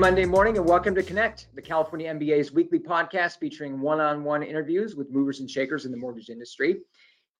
Monday 0.00 0.24
morning 0.24 0.56
and 0.56 0.66
welcome 0.66 0.94
to 0.94 1.02
Connect, 1.02 1.48
the 1.54 1.60
California 1.60 2.10
MBA's 2.10 2.50
weekly 2.50 2.78
podcast 2.78 3.38
featuring 3.38 3.82
one 3.82 4.00
on 4.00 4.24
one 4.24 4.42
interviews 4.42 4.96
with 4.96 5.10
movers 5.10 5.40
and 5.40 5.50
shakers 5.50 5.84
in 5.84 5.90
the 5.90 5.96
mortgage 5.98 6.30
industry. 6.30 6.78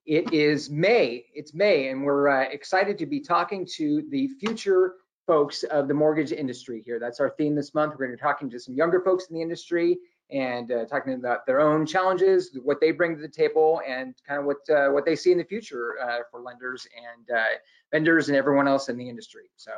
It 0.04 0.30
is 0.34 0.68
May, 0.68 1.24
it's 1.32 1.54
May, 1.54 1.88
and 1.88 2.04
we're 2.04 2.28
uh, 2.28 2.42
excited 2.42 2.98
to 2.98 3.06
be 3.06 3.18
talking 3.18 3.66
to 3.76 4.04
the 4.10 4.28
future 4.38 4.96
folks 5.26 5.62
of 5.62 5.88
the 5.88 5.94
mortgage 5.94 6.32
industry 6.32 6.82
here. 6.84 6.98
That's 7.00 7.18
our 7.18 7.30
theme 7.30 7.54
this 7.54 7.72
month. 7.72 7.92
We're 7.92 8.04
going 8.04 8.10
to 8.10 8.16
be 8.18 8.22
talking 8.22 8.50
to 8.50 8.60
some 8.60 8.74
younger 8.74 9.00
folks 9.00 9.28
in 9.30 9.36
the 9.36 9.40
industry 9.40 9.96
and 10.30 10.70
uh, 10.70 10.84
talking 10.84 11.14
about 11.14 11.46
their 11.46 11.62
own 11.62 11.86
challenges, 11.86 12.58
what 12.62 12.78
they 12.78 12.90
bring 12.90 13.16
to 13.16 13.22
the 13.22 13.26
table, 13.26 13.80
and 13.88 14.14
kind 14.28 14.38
of 14.38 14.44
what 14.44 14.58
uh, 14.68 14.90
what 14.90 15.06
they 15.06 15.16
see 15.16 15.32
in 15.32 15.38
the 15.38 15.44
future 15.44 15.94
uh, 15.98 16.18
for 16.30 16.42
lenders 16.42 16.86
and 16.94 17.38
uh, 17.38 17.56
vendors 17.90 18.28
and 18.28 18.36
everyone 18.36 18.68
else 18.68 18.90
in 18.90 18.98
the 18.98 19.08
industry. 19.08 19.44
So. 19.56 19.72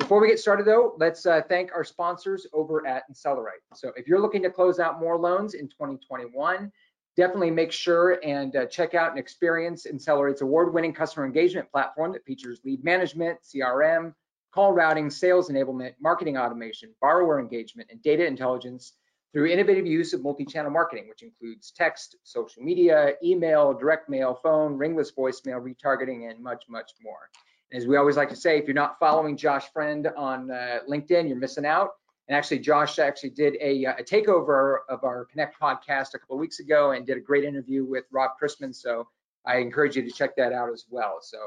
Before 0.00 0.20
we 0.20 0.26
get 0.28 0.40
started 0.40 0.66
though, 0.66 0.94
let's 0.98 1.24
uh, 1.24 1.42
thank 1.48 1.72
our 1.72 1.84
sponsors 1.84 2.46
over 2.52 2.84
at 2.84 3.04
Insellerate. 3.08 3.62
So 3.74 3.92
if 3.96 4.08
you're 4.08 4.20
looking 4.20 4.42
to 4.42 4.50
close 4.50 4.80
out 4.80 4.98
more 4.98 5.16
loans 5.16 5.54
in 5.54 5.68
2021, 5.68 6.72
definitely 7.16 7.50
make 7.52 7.70
sure 7.70 8.18
and 8.24 8.56
uh, 8.56 8.66
check 8.66 8.94
out 8.94 9.10
and 9.10 9.20
experience 9.20 9.86
Insellerate's 9.86 10.40
award-winning 10.40 10.94
customer 10.94 11.26
engagement 11.26 11.70
platform 11.70 12.12
that 12.12 12.24
features 12.24 12.60
lead 12.64 12.82
management, 12.82 13.38
CRM, 13.42 14.12
call 14.52 14.72
routing, 14.72 15.10
sales 15.10 15.48
enablement, 15.48 15.92
marketing 16.00 16.36
automation, 16.36 16.92
borrower 17.00 17.38
engagement, 17.38 17.88
and 17.92 18.02
data 18.02 18.26
intelligence 18.26 18.94
through 19.32 19.46
innovative 19.46 19.86
use 19.86 20.12
of 20.12 20.22
multi-channel 20.22 20.72
marketing, 20.72 21.08
which 21.08 21.22
includes 21.22 21.70
text, 21.70 22.16
social 22.24 22.62
media, 22.62 23.12
email, 23.22 23.72
direct 23.74 24.08
mail, 24.08 24.40
phone, 24.42 24.76
ringless 24.76 25.12
voicemail, 25.12 25.62
retargeting, 25.62 26.28
and 26.28 26.42
much, 26.42 26.64
much 26.68 26.92
more. 27.00 27.28
As 27.72 27.86
we 27.86 27.96
always 27.96 28.16
like 28.16 28.28
to 28.30 28.36
say, 28.36 28.58
if 28.58 28.66
you're 28.66 28.74
not 28.74 28.98
following 28.98 29.36
Josh 29.36 29.70
Friend 29.72 30.08
on 30.16 30.50
uh, 30.50 30.78
LinkedIn, 30.88 31.28
you're 31.28 31.38
missing 31.38 31.64
out. 31.64 31.90
And 32.26 32.36
actually, 32.36 32.60
Josh 32.60 32.98
actually 32.98 33.30
did 33.30 33.56
a, 33.60 33.86
uh, 33.86 33.94
a, 33.98 34.04
takeover 34.04 34.78
of 34.88 35.04
our 35.04 35.24
Connect 35.26 35.60
podcast 35.60 36.14
a 36.14 36.18
couple 36.18 36.36
of 36.36 36.40
weeks 36.40 36.60
ago 36.60 36.92
and 36.92 37.06
did 37.06 37.16
a 37.16 37.20
great 37.20 37.44
interview 37.44 37.84
with 37.84 38.04
Rob 38.12 38.32
Chrisman. 38.40 38.74
So 38.74 39.08
I 39.44 39.56
encourage 39.58 39.96
you 39.96 40.02
to 40.02 40.10
check 40.10 40.36
that 40.36 40.52
out 40.52 40.72
as 40.72 40.84
well. 40.90 41.18
So, 41.22 41.38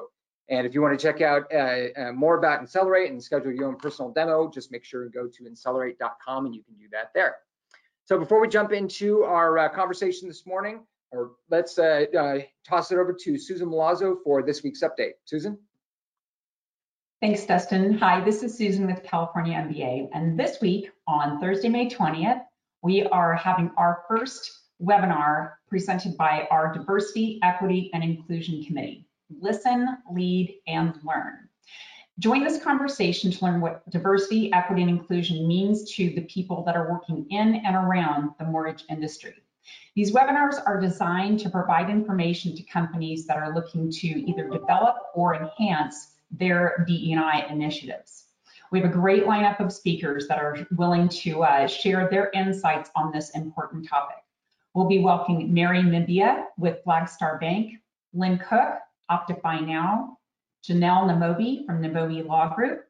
and 0.50 0.68
if 0.68 0.74
you 0.74 0.82
want 0.82 0.98
to 0.98 1.02
check 1.02 1.22
out 1.22 1.44
uh, 1.54 1.88
uh, 1.98 2.12
more 2.12 2.38
about 2.38 2.62
Insellerate 2.62 3.10
and 3.10 3.22
schedule 3.22 3.52
your 3.52 3.68
own 3.68 3.78
personal 3.78 4.12
demo, 4.12 4.50
just 4.50 4.72
make 4.72 4.84
sure 4.84 5.04
and 5.04 5.14
go 5.14 5.28
to 5.28 5.44
insellerate.com 5.44 6.46
and 6.46 6.56
you 6.56 6.64
can 6.64 6.76
do 6.76 6.88
that 6.92 7.12
there. 7.14 7.38
So 8.06 8.20
before 8.20 8.42
we 8.42 8.50
jump 8.50 8.74
into 8.74 9.24
our 9.24 9.58
uh, 9.58 9.70
conversation 9.70 10.28
this 10.28 10.46
morning, 10.46 10.82
or 11.12 11.32
let's 11.50 11.78
uh, 11.80 12.06
toss 12.68 12.92
it 12.92 12.98
over 12.98 13.14
to 13.14 13.38
Susan 13.38 13.70
Milazzo 13.70 14.18
for 14.24 14.42
this 14.42 14.64
week's 14.64 14.84
update. 14.84 15.14
Susan? 15.26 15.58
Thanks, 17.24 17.46
Dustin. 17.46 17.98
Hi, 18.00 18.20
this 18.20 18.44
is 18.44 18.54
Susan 18.54 18.86
with 18.86 19.02
California 19.02 19.54
MBA. 19.54 20.10
And 20.14 20.38
this 20.38 20.60
week 20.60 20.92
on 21.08 21.40
Thursday, 21.40 21.70
May 21.70 21.90
20th, 21.90 22.42
we 22.82 23.06
are 23.06 23.34
having 23.34 23.72
our 23.78 24.04
first 24.10 24.52
webinar 24.84 25.54
presented 25.70 26.18
by 26.18 26.50
our 26.52 26.74
Diversity, 26.74 27.40
Equity, 27.42 27.90
and 27.94 28.04
Inclusion 28.04 28.62
Committee. 28.66 29.08
Listen, 29.40 30.00
lead, 30.12 30.54
and 30.68 31.00
learn. 31.06 31.48
Join 32.20 32.44
this 32.44 32.62
conversation 32.62 33.32
to 33.32 33.46
learn 33.46 33.62
what 33.62 33.90
diversity, 33.90 34.52
equity, 34.52 34.82
and 34.82 34.92
inclusion 34.92 35.48
means 35.48 35.90
to 35.96 36.10
the 36.10 36.24
people 36.24 36.62
that 36.66 36.76
are 36.76 36.92
working 36.92 37.26
in 37.30 37.56
and 37.66 37.78
around 37.78 38.32
the 38.38 38.44
mortgage 38.44 38.84
industry. 38.90 39.36
These 39.96 40.12
webinars 40.14 40.62
are 40.66 40.78
designed 40.78 41.40
to 41.40 41.50
provide 41.50 41.90
information 41.90 42.54
to 42.58 42.64
companies 42.64 43.26
that 43.28 43.38
are 43.38 43.56
looking 43.56 43.90
to 43.90 44.08
either 44.30 44.50
develop 44.50 44.98
or 45.16 45.36
enhance 45.36 46.13
their 46.38 46.84
DE&I 46.88 47.48
initiatives. 47.50 48.26
We 48.72 48.80
have 48.80 48.90
a 48.90 48.94
great 48.94 49.26
lineup 49.26 49.60
of 49.60 49.72
speakers 49.72 50.28
that 50.28 50.40
are 50.40 50.66
willing 50.76 51.08
to 51.10 51.44
uh, 51.44 51.68
share 51.68 52.10
their 52.10 52.32
insights 52.32 52.90
on 52.96 53.12
this 53.12 53.30
important 53.32 53.88
topic. 53.88 54.18
We'll 54.74 54.88
be 54.88 55.00
welcoming 55.00 55.54
Mary 55.54 55.82
Mbia 55.82 56.46
with 56.58 56.84
Flagstar 56.84 57.40
Bank, 57.40 57.74
Lynn 58.14 58.40
Cook, 58.40 58.80
Optify 59.12 59.66
Now, 59.66 60.18
Janelle 60.68 61.06
Namobi 61.06 61.66
from 61.66 61.82
Namobi 61.82 62.26
Law 62.26 62.56
Group, 62.56 62.86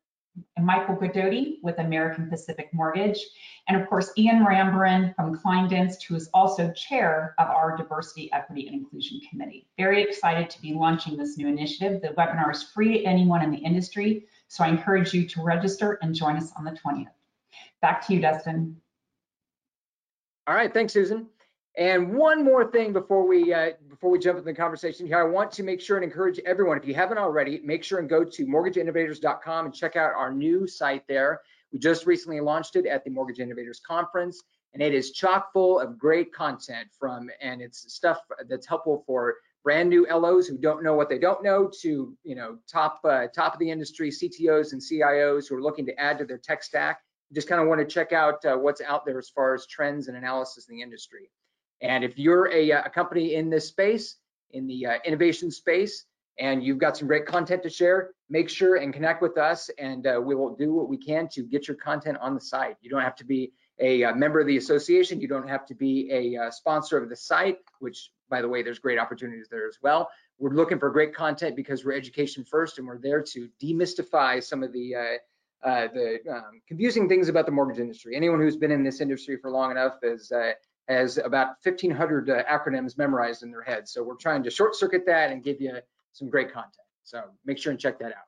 Michael 0.59 0.95
Gododi 0.95 1.57
with 1.61 1.77
American 1.79 2.29
Pacific 2.29 2.69
Mortgage, 2.73 3.19
and 3.67 3.79
of 3.79 3.87
course, 3.87 4.11
Ian 4.17 4.43
Rambaran 4.43 5.15
from 5.15 5.37
Kleindienst, 5.37 6.03
who 6.03 6.15
is 6.15 6.29
also 6.33 6.71
chair 6.71 7.35
of 7.37 7.47
our 7.47 7.77
Diversity, 7.77 8.31
Equity, 8.33 8.67
and 8.67 8.75
Inclusion 8.75 9.21
Committee. 9.29 9.67
Very 9.77 10.01
excited 10.01 10.49
to 10.49 10.61
be 10.61 10.73
launching 10.73 11.17
this 11.17 11.37
new 11.37 11.47
initiative. 11.47 12.01
The 12.01 12.09
webinar 12.09 12.51
is 12.51 12.63
free 12.63 12.99
to 12.99 13.03
anyone 13.05 13.43
in 13.43 13.51
the 13.51 13.57
industry, 13.57 14.25
so 14.47 14.63
I 14.63 14.69
encourage 14.69 15.13
you 15.13 15.27
to 15.27 15.43
register 15.43 15.99
and 16.01 16.15
join 16.15 16.37
us 16.37 16.51
on 16.57 16.63
the 16.63 16.71
20th. 16.71 17.07
Back 17.81 18.05
to 18.07 18.13
you, 18.13 18.21
Dustin. 18.21 18.77
All 20.47 20.55
right, 20.55 20.73
thanks, 20.73 20.93
Susan. 20.93 21.27
And 21.75 22.13
one 22.13 22.43
more 22.43 22.69
thing 22.69 22.93
before 22.93 23.27
we 23.27 23.51
uh, 23.51 23.71
before 23.89 24.11
we 24.11 24.19
jump 24.19 24.37
into 24.37 24.45
the 24.45 24.53
conversation 24.53 25.07
here, 25.07 25.19
I 25.19 25.23
want 25.23 25.51
to 25.53 25.63
make 25.63 25.81
sure 25.81 25.97
and 25.97 26.03
encourage 26.03 26.39
everyone, 26.45 26.77
if 26.77 26.85
you 26.85 26.93
haven't 26.93 27.17
already, 27.17 27.61
make 27.63 27.83
sure 27.83 27.97
and 27.97 28.07
go 28.07 28.23
to 28.23 28.45
mortgageinnovators.com 28.45 29.65
and 29.65 29.73
check 29.73 29.95
out 29.95 30.13
our 30.13 30.31
new 30.31 30.67
site 30.67 31.07
there. 31.07 31.41
We 31.71 31.79
just 31.79 32.05
recently 32.05 32.39
launched 32.41 32.75
it 32.75 32.85
at 32.85 33.03
the 33.03 33.09
Mortgage 33.09 33.39
Innovators 33.39 33.79
Conference, 33.79 34.43
and 34.73 34.83
it 34.83 34.93
is 34.93 35.13
chock 35.13 35.51
full 35.51 35.79
of 35.79 35.97
great 35.97 36.31
content 36.31 36.89
from, 36.99 37.31
and 37.41 37.59
it's 37.59 37.91
stuff 37.91 38.19
that's 38.47 38.67
helpful 38.67 39.03
for 39.07 39.37
brand 39.63 39.89
new 39.89 40.05
LOs 40.07 40.45
who 40.45 40.59
don't 40.59 40.83
know 40.83 40.93
what 40.93 41.09
they 41.09 41.17
don't 41.17 41.43
know 41.43 41.71
to, 41.81 42.15
you 42.23 42.35
know, 42.35 42.59
top 42.71 42.99
uh, 43.03 43.25
top 43.33 43.53
of 43.53 43.59
the 43.59 43.71
industry 43.71 44.11
CTOs 44.11 44.73
and 44.73 44.81
CIOs 44.81 45.49
who 45.49 45.55
are 45.55 45.61
looking 45.61 45.87
to 45.87 45.99
add 45.99 46.19
to 46.19 46.25
their 46.25 46.37
tech 46.37 46.61
stack. 46.61 46.99
Just 47.33 47.47
kind 47.47 47.59
of 47.59 47.67
want 47.67 47.81
to 47.81 47.87
check 47.87 48.11
out 48.11 48.45
uh, 48.45 48.55
what's 48.55 48.81
out 48.81 49.07
there 49.07 49.17
as 49.17 49.29
far 49.29 49.55
as 49.55 49.65
trends 49.65 50.07
and 50.07 50.15
analysis 50.15 50.67
in 50.69 50.75
the 50.75 50.83
industry. 50.83 51.31
And 51.83 52.03
if 52.03 52.17
you're 52.17 52.51
a, 52.51 52.71
a 52.71 52.89
company 52.89 53.35
in 53.35 53.49
this 53.49 53.67
space, 53.67 54.15
in 54.51 54.65
the 54.65 54.85
uh, 54.85 54.93
innovation 55.05 55.51
space, 55.51 56.05
and 56.39 56.63
you've 56.63 56.79
got 56.79 56.97
some 56.97 57.07
great 57.07 57.27
content 57.27 57.61
to 57.61 57.69
share, 57.69 58.11
make 58.29 58.49
sure 58.49 58.77
and 58.77 58.91
connect 58.91 59.21
with 59.21 59.37
us 59.37 59.69
and 59.77 60.07
uh, 60.07 60.19
we 60.19 60.33
will 60.33 60.55
do 60.55 60.73
what 60.73 60.89
we 60.89 60.97
can 60.97 61.27
to 61.29 61.43
get 61.43 61.67
your 61.67 61.77
content 61.77 62.17
on 62.19 62.33
the 62.33 62.41
site. 62.41 62.75
You 62.81 62.89
don't 62.89 63.03
have 63.03 63.15
to 63.17 63.25
be 63.25 63.51
a, 63.79 64.03
uh, 64.03 64.15
member 64.15 64.39
of 64.39 64.47
the 64.47 64.57
association. 64.57 65.21
You 65.21 65.27
don't 65.27 65.47
have 65.47 65.65
to 65.67 65.75
be 65.75 66.09
a, 66.11 66.35
a, 66.35 66.45
uh, 66.45 66.51
sponsor 66.51 66.97
of 66.97 67.09
the 67.09 67.15
site, 67.15 67.57
which 67.79 68.09
by 68.33 68.41
the 68.41 68.49
way, 68.49 68.63
there's 68.63 68.79
great 68.79 68.97
opportunities 68.97 69.47
there 69.51 69.67
as 69.67 69.77
well. 69.83 70.09
We're 70.39 70.55
looking 70.55 70.79
for 70.79 70.89
great 70.89 71.13
content 71.13 71.55
because 71.55 71.85
we're 71.85 71.93
education 71.93 72.43
first 72.43 72.79
and 72.79 72.87
we're 72.87 72.97
there 72.97 73.21
to 73.21 73.47
demystify 73.61 74.43
some 74.43 74.63
of 74.63 74.73
the 74.73 74.95
uh, 74.95 75.67
uh, 75.67 75.87
the 75.93 76.17
um, 76.29 76.61
confusing 76.67 77.07
things 77.07 77.29
about 77.29 77.45
the 77.45 77.51
mortgage 77.51 77.79
industry. 77.79 78.15
Anyone 78.15 78.39
who's 78.39 78.57
been 78.57 78.71
in 78.71 78.83
this 78.83 79.01
industry 79.01 79.37
for 79.37 79.51
long 79.51 79.69
enough 79.69 79.97
is 80.01 80.31
uh, 80.31 80.53
has 80.87 81.17
about 81.17 81.55
1,500 81.63 82.29
uh, 82.29 82.43
acronyms 82.43 82.97
memorized 82.97 83.43
in 83.43 83.51
their 83.51 83.61
head. 83.61 83.87
So 83.87 84.03
we're 84.03 84.15
trying 84.15 84.43
to 84.43 84.49
short 84.49 84.75
circuit 84.75 85.05
that 85.05 85.31
and 85.31 85.43
give 85.43 85.61
you 85.61 85.77
some 86.11 86.29
great 86.29 86.51
content. 86.51 86.75
So 87.03 87.23
make 87.45 87.57
sure 87.57 87.71
and 87.71 87.79
check 87.79 87.99
that 87.99 88.11
out. 88.11 88.25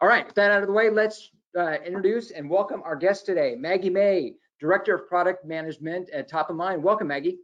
All 0.00 0.08
right, 0.08 0.26
with 0.26 0.34
that 0.34 0.50
out 0.50 0.62
of 0.62 0.68
the 0.68 0.74
way, 0.74 0.90
let's 0.90 1.30
uh, 1.58 1.76
introduce 1.84 2.30
and 2.30 2.50
welcome 2.50 2.82
our 2.84 2.96
guest 2.96 3.24
today, 3.24 3.54
Maggie 3.56 3.90
May, 3.90 4.34
Director 4.60 4.94
of 4.94 5.08
Product 5.08 5.44
Management 5.44 6.10
at 6.10 6.28
Top 6.28 6.50
of 6.50 6.56
Mind. 6.56 6.82
Welcome, 6.82 7.08
Maggie. 7.08 7.38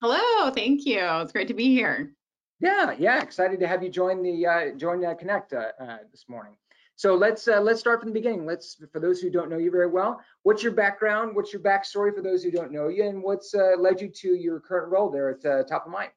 Hello, 0.00 0.50
thank 0.50 0.84
you. 0.84 1.00
It's 1.00 1.32
great 1.32 1.48
to 1.48 1.54
be 1.54 1.74
here. 1.74 2.14
Yeah, 2.60 2.94
yeah, 2.98 3.22
excited 3.22 3.60
to 3.60 3.66
have 3.66 3.82
you 3.82 3.88
join 3.88 4.22
the 4.22 4.46
uh, 4.46 4.70
join 4.76 5.04
uh, 5.04 5.14
Connect 5.14 5.52
uh, 5.52 5.72
uh, 5.80 5.98
this 6.10 6.26
morning. 6.28 6.56
So 6.96 7.14
let's 7.14 7.48
uh, 7.48 7.60
let's 7.60 7.80
start 7.80 8.00
from 8.00 8.10
the 8.10 8.14
beginning. 8.14 8.46
Let's 8.46 8.76
for 8.92 9.00
those 9.00 9.20
who 9.20 9.30
don't 9.30 9.50
know 9.50 9.58
you 9.58 9.70
very 9.70 9.88
well, 9.88 10.20
what's 10.42 10.62
your 10.62 10.72
background? 10.72 11.34
What's 11.34 11.52
your 11.52 11.62
backstory 11.62 12.14
for 12.14 12.22
those 12.22 12.44
who 12.44 12.50
don't 12.50 12.70
know 12.70 12.88
you, 12.88 13.04
and 13.04 13.22
what's 13.22 13.54
uh, 13.54 13.72
led 13.78 14.00
you 14.00 14.08
to 14.08 14.34
your 14.34 14.60
current 14.60 14.92
role 14.92 15.10
there 15.10 15.30
at 15.30 15.44
uh, 15.44 15.64
Top 15.64 15.86
of 15.86 15.92
Mind? 15.92 16.10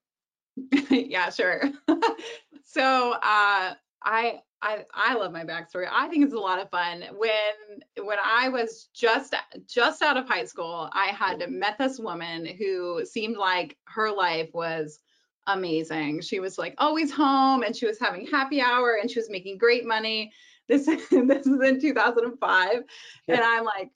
yeah, 0.89 1.29
sure. 1.29 1.61
so 2.63 3.13
uh, 3.13 3.73
I 4.03 4.41
I 4.61 4.85
I 4.93 5.15
love 5.15 5.31
my 5.31 5.43
backstory. 5.43 5.87
I 5.91 6.07
think 6.09 6.23
it's 6.25 6.33
a 6.33 6.39
lot 6.39 6.59
of 6.59 6.69
fun. 6.69 7.03
When 7.17 8.05
when 8.05 8.17
I 8.23 8.49
was 8.49 8.89
just 8.93 9.33
just 9.65 10.03
out 10.03 10.17
of 10.17 10.27
high 10.27 10.45
school, 10.45 10.89
I 10.93 11.07
had 11.07 11.49
met 11.49 11.79
this 11.79 11.99
woman 11.99 12.45
who 12.45 13.03
seemed 13.03 13.37
like 13.37 13.77
her 13.85 14.11
life 14.11 14.49
was 14.53 14.99
amazing. 15.47 16.21
She 16.21 16.39
was 16.39 16.57
like 16.57 16.75
always 16.77 17.11
home 17.11 17.63
and 17.63 17.75
she 17.75 17.87
was 17.87 17.99
having 17.99 18.27
happy 18.27 18.61
hour 18.61 18.97
and 19.01 19.09
she 19.09 19.19
was 19.19 19.29
making 19.29 19.57
great 19.57 19.85
money 19.85 20.31
this 20.67 20.85
this 20.85 21.47
is 21.47 21.61
in 21.61 21.81
2005, 21.81 22.83
yeah. 23.27 23.35
and 23.35 23.43
I'm 23.43 23.63
like, 23.63 23.91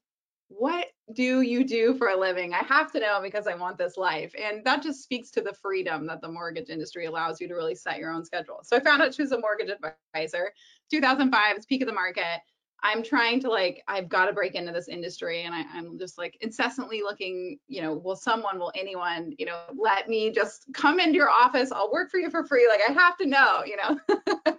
what 0.51 0.87
do 1.13 1.41
you 1.41 1.63
do 1.63 1.93
for 1.95 2.09
a 2.09 2.17
living? 2.17 2.53
I 2.53 2.63
have 2.65 2.91
to 2.91 2.99
know 2.99 3.19
because 3.21 3.47
I 3.47 3.55
want 3.55 3.77
this 3.77 3.97
life. 3.97 4.33
And 4.39 4.63
that 4.65 4.83
just 4.83 5.01
speaks 5.01 5.31
to 5.31 5.41
the 5.41 5.53
freedom 5.53 6.05
that 6.07 6.21
the 6.21 6.27
mortgage 6.27 6.69
industry 6.69 7.05
allows 7.05 7.39
you 7.39 7.47
to 7.47 7.53
really 7.53 7.75
set 7.75 7.97
your 7.97 8.11
own 8.11 8.25
schedule. 8.25 8.59
So 8.63 8.75
I 8.75 8.79
found 8.81 9.01
out 9.01 9.13
she 9.13 9.21
was 9.21 9.31
a 9.31 9.39
mortgage 9.39 9.69
advisor. 9.69 10.51
2005, 10.89 11.55
it's 11.55 11.65
peak 11.65 11.81
of 11.81 11.87
the 11.87 11.93
market. 11.93 12.41
I'm 12.83 13.03
trying 13.03 13.39
to 13.41 13.49
like, 13.49 13.83
I've 13.87 14.09
got 14.09 14.25
to 14.25 14.33
break 14.33 14.55
into 14.55 14.71
this 14.71 14.87
industry. 14.87 15.43
And 15.43 15.53
I, 15.53 15.61
am 15.77 15.97
just 15.99 16.17
like 16.17 16.37
incessantly 16.41 17.01
looking, 17.01 17.57
you 17.67 17.81
know, 17.81 17.93
will 17.93 18.15
someone, 18.15 18.57
will 18.57 18.71
anyone, 18.75 19.33
you 19.37 19.45
know, 19.45 19.61
let 19.77 20.09
me 20.09 20.31
just 20.31 20.65
come 20.73 20.99
into 20.99 21.15
your 21.15 21.29
office? 21.29 21.71
I'll 21.71 21.91
work 21.91 22.09
for 22.09 22.19
you 22.19 22.29
for 22.29 22.43
free. 22.43 22.67
Like 22.67 22.81
I 22.87 22.91
have 22.91 23.17
to 23.17 23.27
know, 23.27 23.63
you 23.65 23.77
know. 23.77 24.55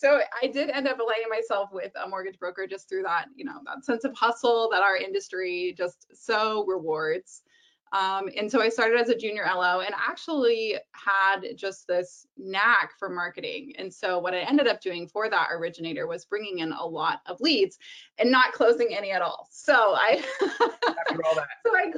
so 0.00 0.18
I 0.42 0.46
did 0.46 0.70
end 0.70 0.88
up 0.88 0.98
aligning 0.98 1.28
myself 1.28 1.68
with 1.74 1.92
a 2.02 2.08
mortgage 2.08 2.38
broker 2.38 2.66
just 2.66 2.88
through 2.88 3.02
that, 3.02 3.26
you 3.36 3.44
know, 3.44 3.60
that 3.66 3.84
sense 3.84 4.04
of 4.04 4.14
hustle 4.16 4.70
that 4.72 4.82
our 4.82 4.96
industry 4.96 5.74
just 5.76 6.06
so 6.14 6.64
rewards. 6.66 7.42
Um, 7.92 8.28
and 8.36 8.50
so 8.50 8.62
I 8.62 8.68
started 8.68 9.00
as 9.00 9.08
a 9.08 9.16
junior 9.16 9.44
LO 9.44 9.80
and 9.80 9.94
actually 9.96 10.76
had 10.92 11.40
just 11.56 11.88
this 11.88 12.26
knack 12.36 12.92
for 12.98 13.08
marketing. 13.08 13.72
And 13.78 13.92
so 13.92 14.18
what 14.18 14.34
I 14.34 14.38
ended 14.38 14.68
up 14.68 14.80
doing 14.80 15.08
for 15.08 15.28
that 15.28 15.48
originator 15.50 16.06
was 16.06 16.24
bringing 16.24 16.60
in 16.60 16.72
a 16.72 16.84
lot 16.84 17.20
of 17.26 17.40
leads 17.40 17.78
and 18.18 18.30
not 18.30 18.52
closing 18.52 18.94
any 18.94 19.10
at 19.10 19.22
all. 19.22 19.48
So 19.50 19.74
I, 19.74 20.22
so 20.40 21.72
I, 21.74 21.92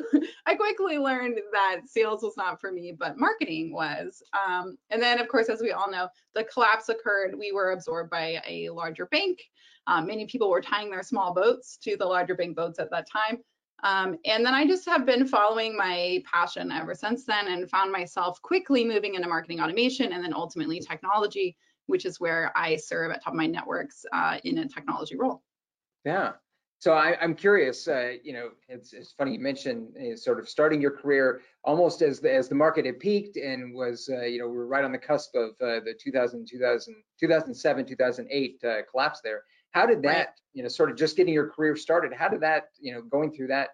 I 0.46 0.54
quickly 0.54 0.96
learned 0.96 1.38
that 1.52 1.82
sales 1.86 2.22
was 2.22 2.36
not 2.38 2.60
for 2.60 2.72
me, 2.72 2.94
but 2.98 3.18
marketing 3.18 3.72
was. 3.72 4.22
Um, 4.32 4.78
and 4.88 5.02
then 5.02 5.20
of 5.20 5.28
course, 5.28 5.50
as 5.50 5.60
we 5.60 5.72
all 5.72 5.90
know, 5.90 6.08
the 6.34 6.44
collapse 6.44 6.88
occurred. 6.88 7.38
We 7.38 7.52
were 7.52 7.72
absorbed 7.72 8.10
by 8.10 8.40
a 8.46 8.70
larger 8.70 9.06
bank. 9.06 9.40
Um, 9.86 10.06
many 10.06 10.26
people 10.26 10.48
were 10.48 10.62
tying 10.62 10.90
their 10.90 11.02
small 11.02 11.34
boats 11.34 11.76
to 11.78 11.96
the 11.96 12.06
larger 12.06 12.34
bank 12.34 12.56
boats 12.56 12.78
at 12.78 12.90
that 12.92 13.08
time. 13.10 13.38
Um, 13.82 14.16
and 14.24 14.46
then 14.46 14.54
I 14.54 14.66
just 14.66 14.86
have 14.86 15.04
been 15.04 15.26
following 15.26 15.76
my 15.76 16.22
passion 16.30 16.70
ever 16.70 16.94
since 16.94 17.24
then 17.24 17.48
and 17.48 17.68
found 17.68 17.90
myself 17.90 18.40
quickly 18.42 18.84
moving 18.84 19.16
into 19.16 19.28
marketing 19.28 19.60
automation 19.60 20.12
and 20.12 20.22
then 20.22 20.32
ultimately 20.32 20.78
technology, 20.80 21.56
which 21.86 22.06
is 22.06 22.20
where 22.20 22.52
I 22.56 22.76
serve 22.76 23.10
at 23.10 23.22
Top 23.22 23.32
of 23.32 23.36
Mind 23.36 23.52
Networks 23.52 24.04
uh, 24.12 24.38
in 24.44 24.58
a 24.58 24.68
technology 24.68 25.16
role. 25.16 25.42
Yeah. 26.04 26.32
So 26.78 26.92
I, 26.94 27.16
am 27.22 27.36
curious, 27.36 27.86
uh, 27.86 28.14
you 28.24 28.32
know, 28.32 28.50
it's, 28.68 28.92
it's, 28.92 29.12
funny 29.12 29.34
you 29.34 29.38
mentioned 29.38 29.94
uh, 29.96 30.16
sort 30.16 30.40
of 30.40 30.48
starting 30.48 30.80
your 30.80 30.90
career 30.90 31.42
almost 31.62 32.02
as 32.02 32.18
the, 32.18 32.34
as 32.34 32.48
the 32.48 32.56
market 32.56 32.84
had 32.86 32.98
peaked 32.98 33.36
and 33.36 33.72
was, 33.72 34.10
uh, 34.12 34.22
you 34.22 34.40
know, 34.40 34.48
we 34.48 34.56
were 34.56 34.66
right 34.66 34.84
on 34.84 34.90
the 34.90 34.98
cusp 34.98 35.32
of 35.36 35.50
uh, 35.60 35.78
the 35.84 35.94
2000, 36.02 36.44
2000, 36.44 36.96
2007, 37.20 37.86
2008 37.86 38.64
uh, 38.64 38.76
collapse 38.90 39.20
there. 39.22 39.44
How 39.72 39.86
did 39.86 40.02
that, 40.02 40.16
right. 40.16 40.26
you 40.54 40.62
know, 40.62 40.68
sort 40.68 40.90
of 40.90 40.96
just 40.96 41.16
getting 41.16 41.34
your 41.34 41.48
career 41.48 41.76
started, 41.76 42.12
how 42.12 42.28
did 42.28 42.40
that, 42.40 42.68
you 42.80 42.94
know, 42.94 43.02
going 43.02 43.32
through 43.32 43.48
that 43.48 43.70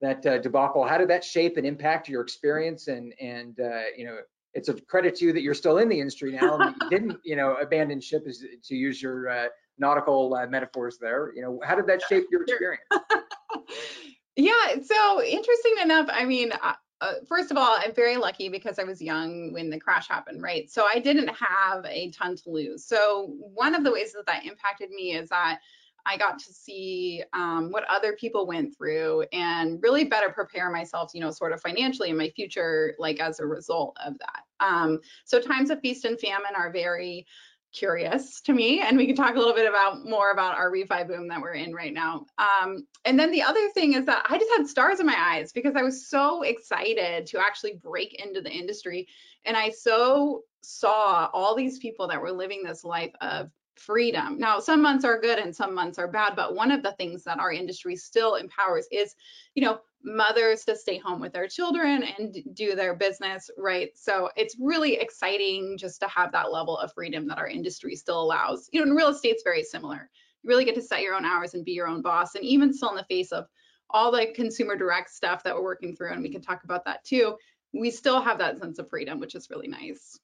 that 0.00 0.24
uh, 0.26 0.38
debacle, 0.38 0.86
how 0.86 0.96
did 0.96 1.08
that 1.08 1.24
shape 1.24 1.56
and 1.56 1.66
impact 1.66 2.08
your 2.08 2.22
experience? 2.22 2.88
And 2.88 3.12
and 3.20 3.58
uh, 3.60 3.82
you 3.96 4.04
know, 4.04 4.18
it's 4.54 4.68
a 4.68 4.74
credit 4.74 5.14
to 5.16 5.26
you 5.26 5.32
that 5.32 5.42
you're 5.42 5.54
still 5.54 5.78
in 5.78 5.88
the 5.88 5.98
industry 5.98 6.32
now 6.32 6.56
and 6.58 6.74
you 6.80 6.90
didn't, 6.90 7.18
you 7.24 7.36
know, 7.36 7.56
abandon 7.56 8.00
ship, 8.00 8.24
is 8.26 8.44
to 8.64 8.74
use 8.74 9.02
your 9.02 9.28
uh, 9.28 9.46
nautical 9.78 10.34
uh, 10.34 10.46
metaphors 10.46 10.98
there. 11.00 11.32
You 11.34 11.42
know, 11.42 11.60
how 11.64 11.74
did 11.74 11.86
that 11.86 12.02
shape 12.08 12.26
your 12.30 12.42
experience? 12.42 12.82
yeah, 14.36 14.80
so 14.82 15.22
interesting 15.22 15.74
enough, 15.82 16.08
I 16.10 16.24
mean, 16.24 16.52
uh, 16.52 16.74
uh, 17.00 17.14
first 17.28 17.50
of 17.50 17.56
all, 17.56 17.76
I'm 17.78 17.94
very 17.94 18.16
lucky 18.16 18.48
because 18.48 18.78
I 18.78 18.84
was 18.84 19.00
young 19.00 19.52
when 19.52 19.70
the 19.70 19.78
crash 19.78 20.08
happened, 20.08 20.42
right? 20.42 20.70
So 20.70 20.86
I 20.92 20.98
didn't 20.98 21.28
have 21.28 21.84
a 21.84 22.10
ton 22.10 22.36
to 22.36 22.50
lose. 22.50 22.84
So 22.84 23.34
one 23.38 23.74
of 23.74 23.84
the 23.84 23.92
ways 23.92 24.12
that 24.14 24.26
that 24.26 24.44
impacted 24.44 24.90
me 24.90 25.14
is 25.14 25.28
that 25.28 25.60
I 26.06 26.16
got 26.16 26.38
to 26.38 26.52
see 26.52 27.22
um, 27.34 27.70
what 27.70 27.84
other 27.90 28.14
people 28.14 28.46
went 28.46 28.76
through 28.76 29.26
and 29.32 29.78
really 29.82 30.04
better 30.04 30.30
prepare 30.30 30.70
myself, 30.70 31.10
you 31.12 31.20
know, 31.20 31.30
sort 31.30 31.52
of 31.52 31.60
financially 31.60 32.08
in 32.08 32.16
my 32.16 32.30
future, 32.30 32.94
like 32.98 33.20
as 33.20 33.40
a 33.40 33.46
result 33.46 33.96
of 34.04 34.14
that. 34.18 34.42
Um, 34.60 35.00
so 35.24 35.38
times 35.38 35.70
of 35.70 35.80
feast 35.80 36.04
and 36.04 36.18
famine 36.18 36.54
are 36.56 36.72
very 36.72 37.26
curious 37.72 38.40
to 38.40 38.52
me 38.52 38.80
and 38.80 38.96
we 38.96 39.06
can 39.06 39.14
talk 39.14 39.34
a 39.34 39.38
little 39.38 39.54
bit 39.54 39.68
about 39.68 40.04
more 40.04 40.30
about 40.30 40.56
our 40.56 40.70
refi 40.70 41.06
boom 41.06 41.28
that 41.28 41.40
we're 41.40 41.52
in 41.52 41.74
right 41.74 41.92
now 41.92 42.24
um, 42.38 42.86
and 43.04 43.18
then 43.18 43.30
the 43.30 43.42
other 43.42 43.68
thing 43.70 43.92
is 43.92 44.04
that 44.04 44.24
i 44.28 44.38
just 44.38 44.50
had 44.56 44.66
stars 44.66 45.00
in 45.00 45.06
my 45.06 45.16
eyes 45.16 45.52
because 45.52 45.76
i 45.76 45.82
was 45.82 46.08
so 46.08 46.42
excited 46.42 47.26
to 47.26 47.38
actually 47.38 47.74
break 47.82 48.14
into 48.24 48.40
the 48.40 48.50
industry 48.50 49.06
and 49.44 49.56
i 49.56 49.68
so 49.68 50.42
saw 50.62 51.28
all 51.32 51.54
these 51.54 51.78
people 51.78 52.08
that 52.08 52.20
were 52.20 52.32
living 52.32 52.62
this 52.62 52.84
life 52.84 53.12
of 53.20 53.50
freedom. 53.78 54.38
Now, 54.38 54.58
some 54.58 54.82
months 54.82 55.04
are 55.04 55.20
good 55.20 55.38
and 55.38 55.54
some 55.54 55.74
months 55.74 55.98
are 55.98 56.08
bad, 56.08 56.34
but 56.36 56.54
one 56.54 56.70
of 56.70 56.82
the 56.82 56.92
things 56.92 57.24
that 57.24 57.38
our 57.38 57.52
industry 57.52 57.96
still 57.96 58.34
empowers 58.34 58.86
is, 58.90 59.14
you 59.54 59.62
know, 59.62 59.80
mothers 60.02 60.64
to 60.64 60.76
stay 60.76 60.98
home 60.98 61.20
with 61.20 61.32
their 61.32 61.48
children 61.48 62.02
and 62.02 62.36
do 62.54 62.74
their 62.74 62.94
business, 62.94 63.50
right? 63.58 63.90
So 63.94 64.30
it's 64.36 64.56
really 64.60 64.94
exciting 64.94 65.76
just 65.76 66.00
to 66.00 66.08
have 66.08 66.32
that 66.32 66.52
level 66.52 66.78
of 66.78 66.92
freedom 66.92 67.26
that 67.28 67.38
our 67.38 67.48
industry 67.48 67.96
still 67.96 68.22
allows. 68.22 68.68
You 68.72 68.80
know, 68.80 68.90
in 68.90 68.96
real 68.96 69.08
estate, 69.08 69.30
it's 69.30 69.42
very 69.42 69.64
similar. 69.64 70.08
You 70.42 70.48
really 70.48 70.64
get 70.64 70.76
to 70.76 70.82
set 70.82 71.02
your 71.02 71.14
own 71.14 71.24
hours 71.24 71.54
and 71.54 71.64
be 71.64 71.72
your 71.72 71.88
own 71.88 72.02
boss. 72.02 72.34
And 72.34 72.44
even 72.44 72.72
still 72.72 72.90
in 72.90 72.96
the 72.96 73.04
face 73.04 73.32
of 73.32 73.46
all 73.90 74.12
the 74.12 74.26
consumer 74.34 74.76
direct 74.76 75.10
stuff 75.10 75.42
that 75.42 75.54
we're 75.54 75.62
working 75.62 75.96
through, 75.96 76.12
and 76.12 76.22
we 76.22 76.30
can 76.30 76.42
talk 76.42 76.64
about 76.64 76.84
that 76.84 77.04
too, 77.04 77.36
we 77.72 77.90
still 77.90 78.20
have 78.20 78.38
that 78.38 78.58
sense 78.58 78.78
of 78.78 78.88
freedom, 78.88 79.18
which 79.18 79.34
is 79.34 79.50
really 79.50 79.68
nice. 79.68 80.18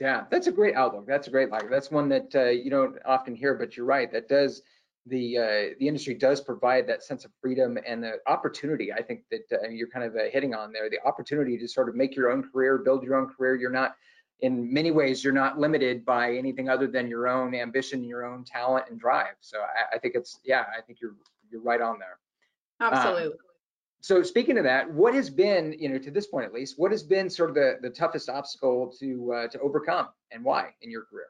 Yeah, 0.00 0.24
that's 0.30 0.48
a 0.48 0.52
great 0.52 0.74
outlook. 0.74 1.06
That's 1.06 1.28
a 1.28 1.30
great 1.30 1.50
like. 1.50 1.70
That's 1.70 1.90
one 1.90 2.08
that 2.08 2.34
uh, 2.34 2.50
you 2.50 2.68
don't 2.68 2.96
often 3.04 3.34
hear, 3.34 3.54
but 3.54 3.76
you're 3.76 3.86
right. 3.86 4.10
That 4.10 4.28
does 4.28 4.62
the 5.06 5.38
uh, 5.38 5.74
the 5.78 5.86
industry 5.86 6.14
does 6.14 6.40
provide 6.40 6.86
that 6.86 7.02
sense 7.02 7.24
of 7.24 7.30
freedom 7.40 7.78
and 7.86 8.02
the 8.02 8.14
opportunity. 8.26 8.92
I 8.92 9.02
think 9.02 9.22
that 9.30 9.42
uh, 9.52 9.68
you're 9.68 9.88
kind 9.88 10.04
of 10.04 10.14
uh, 10.16 10.30
hitting 10.32 10.54
on 10.54 10.72
there. 10.72 10.88
The 10.88 11.04
opportunity 11.06 11.58
to 11.58 11.68
sort 11.68 11.88
of 11.88 11.94
make 11.94 12.16
your 12.16 12.30
own 12.30 12.48
career, 12.50 12.78
build 12.78 13.02
your 13.04 13.16
own 13.16 13.28
career. 13.28 13.54
You're 13.54 13.70
not, 13.70 13.94
in 14.40 14.72
many 14.72 14.90
ways, 14.90 15.22
you're 15.22 15.32
not 15.32 15.58
limited 15.58 16.04
by 16.04 16.34
anything 16.34 16.68
other 16.68 16.86
than 16.86 17.08
your 17.08 17.28
own 17.28 17.54
ambition, 17.54 18.02
your 18.02 18.24
own 18.24 18.44
talent 18.44 18.86
and 18.88 18.98
drive. 18.98 19.34
So 19.40 19.58
I, 19.58 19.96
I 19.96 19.98
think 19.98 20.14
it's 20.14 20.40
yeah, 20.44 20.64
I 20.76 20.80
think 20.80 21.00
you're 21.00 21.16
you're 21.50 21.62
right 21.62 21.80
on 21.80 21.98
there. 21.98 22.18
Absolutely. 22.80 23.26
Um, 23.26 23.32
so 24.00 24.22
speaking 24.22 24.58
of 24.58 24.64
that, 24.64 24.90
what 24.90 25.14
has 25.14 25.30
been, 25.30 25.74
you 25.78 25.88
know, 25.88 25.98
to 25.98 26.10
this 26.10 26.26
point 26.26 26.44
at 26.44 26.52
least, 26.52 26.78
what 26.78 26.90
has 26.92 27.02
been 27.02 27.30
sort 27.30 27.48
of 27.48 27.54
the, 27.54 27.78
the 27.80 27.88
toughest 27.90 28.28
obstacle 28.28 28.92
to 29.00 29.32
uh, 29.32 29.48
to 29.48 29.58
overcome 29.60 30.08
and 30.30 30.44
why 30.44 30.70
in 30.82 30.90
your 30.90 31.02
career? 31.02 31.26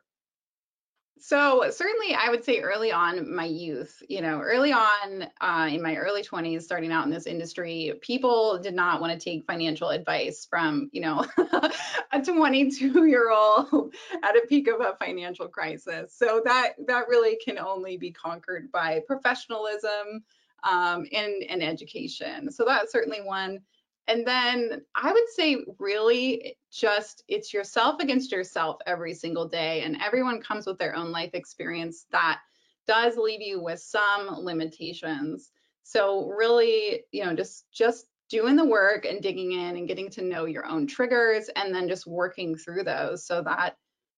So 1.19 1.71
certainly 1.71 2.15
I 2.15 2.29
would 2.29 2.45
say 2.45 2.61
early 2.61 2.93
on 2.93 3.35
my 3.35 3.47
youth, 3.47 4.03
you 4.09 4.21
know, 4.21 4.41
early 4.41 4.73
on 4.73 5.27
uh, 5.41 5.69
in 5.71 5.81
my 5.81 5.97
early 5.97 6.23
20s, 6.23 6.63
starting 6.63 6.93
out 6.93 7.07
in 7.07 7.11
this 7.11 7.27
industry, 7.27 7.93
people 8.03 8.59
did 8.59 8.75
not 8.75 9.01
want 9.01 9.19
to 9.19 9.25
take 9.25 9.47
financial 9.47 9.89
advice 9.91 10.47
from, 10.49 10.91
you 10.93 11.01
know, 11.01 11.25
a 12.13 12.23
22 12.23 13.07
year 13.07 13.31
old 13.31 13.95
at 14.23 14.37
a 14.37 14.47
peak 14.49 14.69
of 14.69 14.81
a 14.81 14.97
financial 15.03 15.49
crisis. 15.49 16.15
So 16.15 16.43
that 16.45 16.75
that 16.87 17.09
really 17.09 17.39
can 17.43 17.59
only 17.59 17.97
be 17.97 18.11
conquered 18.11 18.71
by 18.71 19.01
professionalism, 19.07 20.25
um, 20.65 21.07
in, 21.11 21.41
in 21.49 21.63
education. 21.63 22.51
So 22.51 22.65
that's 22.65 22.93
certainly 22.93 23.21
one. 23.23 23.61
And 24.07 24.27
then 24.27 24.83
I 24.95 25.13
would 25.13 25.29
say 25.35 25.65
really 25.79 26.57
just 26.71 27.25
it's 27.29 27.55
yourself 27.55 28.01
against 28.01 28.33
yourself 28.33 28.77
every 28.87 29.15
single 29.15 29.49
day. 29.49 29.83
And 29.83 29.97
everyone 30.03 30.43
comes 30.43 30.67
with 30.67 30.79
their 30.79 30.95
own 30.95 31.11
life 31.11 31.31
experience 31.33 32.07
that 32.13 32.41
does 32.87 33.17
leave 33.17 33.41
you 33.41 33.63
with 33.63 33.81
some 33.81 34.29
limitations. 34.45 35.53
So 35.85 36.29
really, 36.29 37.05
you 37.13 37.25
know, 37.25 37.35
just 37.35 37.71
just 37.73 38.07
doing 38.29 38.57
the 38.57 38.65
work 38.65 39.05
and 39.05 39.23
digging 39.23 39.53
in 39.53 39.77
and 39.77 39.89
getting 39.89 40.11
to 40.11 40.23
know 40.23 40.45
your 40.45 40.67
own 40.67 40.87
triggers 40.87 41.49
and 41.57 41.75
then 41.75 41.89
just 41.89 42.07
working 42.07 42.57
through 42.57 42.85
those 42.85 43.27
so 43.27 43.43
that 43.43 43.77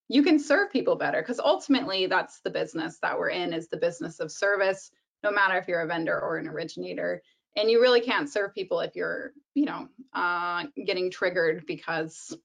you 0.09 0.23
can 0.23 0.39
serve 0.39 0.71
people 0.71 0.95
better 0.95 1.21
because 1.21 1.41
ultimately 1.41 2.07
that's 2.07 2.41
the 2.41 2.51
business 2.51 2.99
that 3.03 3.19
we're 3.19 3.31
in 3.31 3.53
is 3.53 3.69
the 3.69 3.77
business 3.77 4.21
of 4.21 4.31
service 4.31 4.93
no 5.23 5.33
matter 5.33 5.59
if 5.59 5.67
you're 5.67 5.81
a 5.81 5.87
vendor 5.87 6.21
or 6.21 6.37
an 6.37 6.47
originator. 6.47 7.21
And 7.57 7.71
you 7.71 7.81
really 7.81 8.01
can't 8.01 8.29
serve 8.29 8.55
people 8.55 8.81
if 8.81 8.95
you're, 8.95 9.33
you 9.55 9.65
know, 9.65 9.89
uh, 10.13 10.65
getting 10.85 11.11
triggered 11.11 11.65
because 11.67 12.37